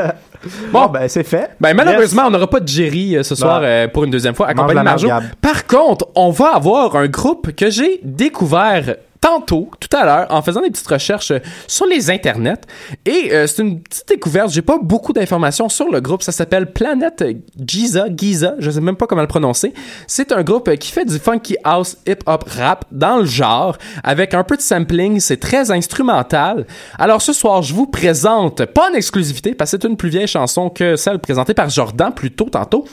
[0.74, 1.51] Bon, ben, c'est fait.
[1.61, 4.47] Ben malheureusement, on n'aura pas de Jerry euh, ce soir euh, pour une deuxième fois,
[4.47, 5.07] accompagné de Marjo.
[5.41, 10.41] Par contre, on va avoir un groupe que j'ai découvert tantôt, tout à l'heure, en
[10.41, 12.59] faisant des petites recherches euh, sur les internets.
[13.05, 14.51] Et euh, c'est une petite découverte.
[14.51, 16.21] J'ai pas beaucoup d'informations sur le groupe.
[16.21, 17.24] Ça s'appelle Planet
[17.57, 18.55] Giza, Giza.
[18.59, 19.74] Je sais même pas comment le prononcer.
[20.07, 23.78] C'est un groupe euh, qui fait du funky house hip hop rap dans le genre,
[24.03, 25.21] avec un peu de sampling.
[25.21, 26.67] C'est très instrumental.
[26.99, 30.28] Alors ce soir, je vous présente, pas en exclusivité, parce que c'est une plus vieille
[30.28, 32.84] chanson que celle présentée par Jordan plus tôt tantôt.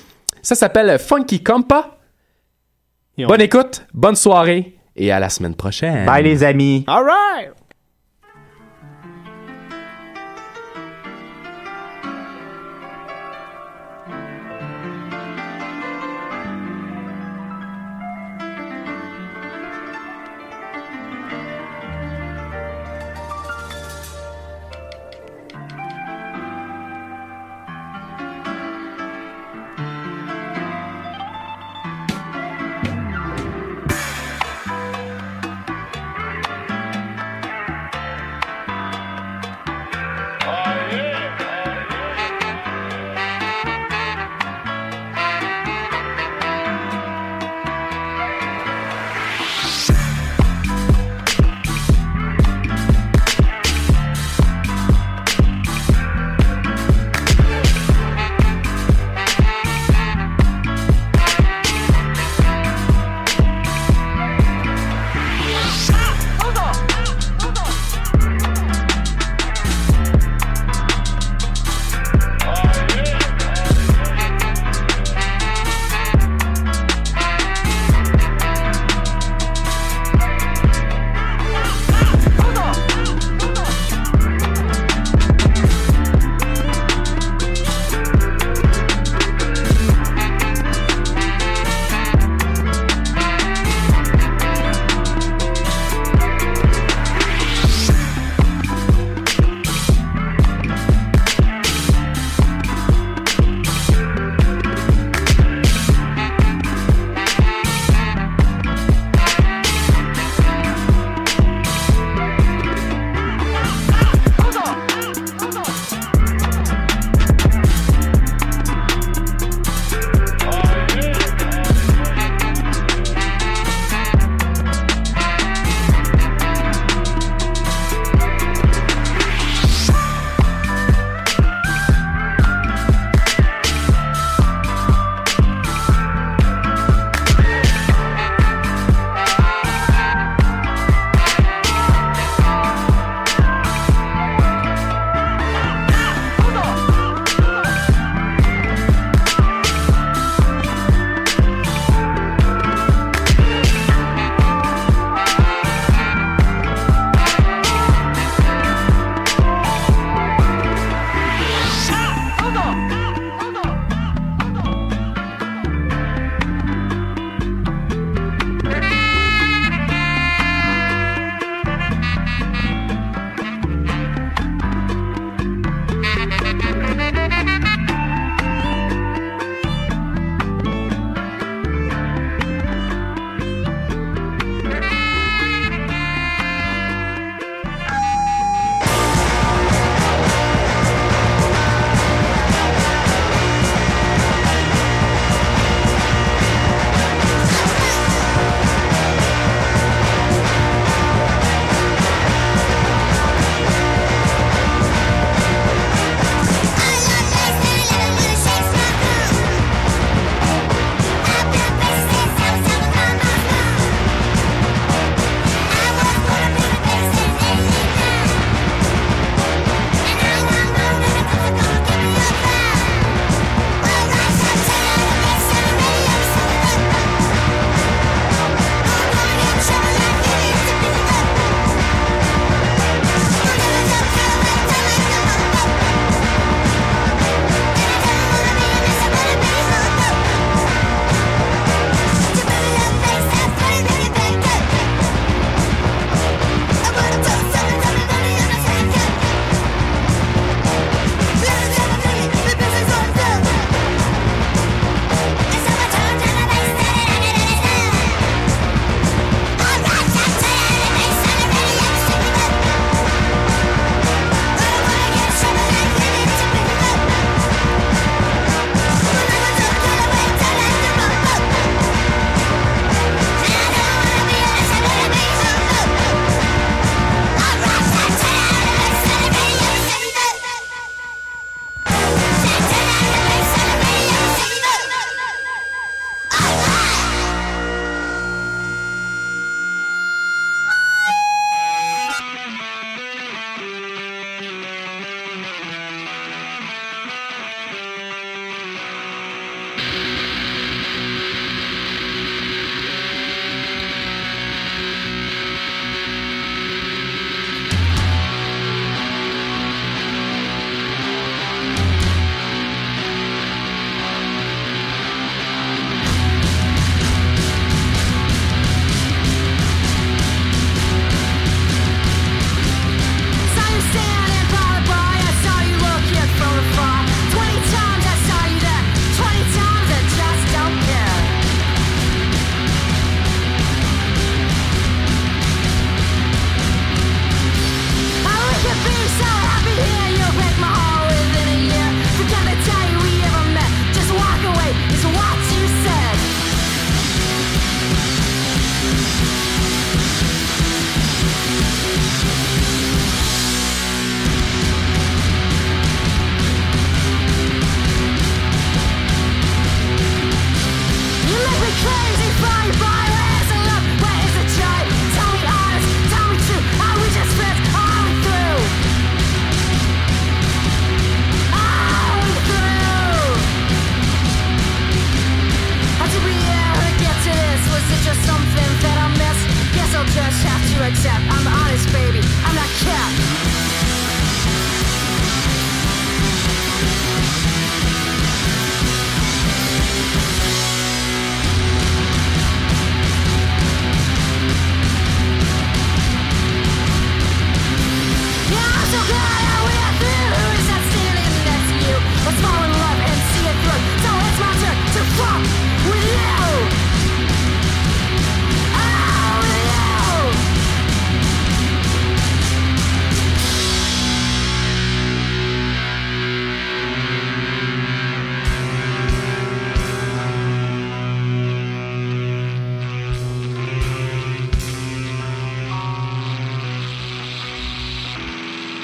[0.43, 1.97] Ça s'appelle Funky Compa.
[3.19, 6.07] Bonne écoute, bonne soirée et à la semaine prochaine.
[6.07, 6.85] Bye les amis.
[6.87, 7.51] All right!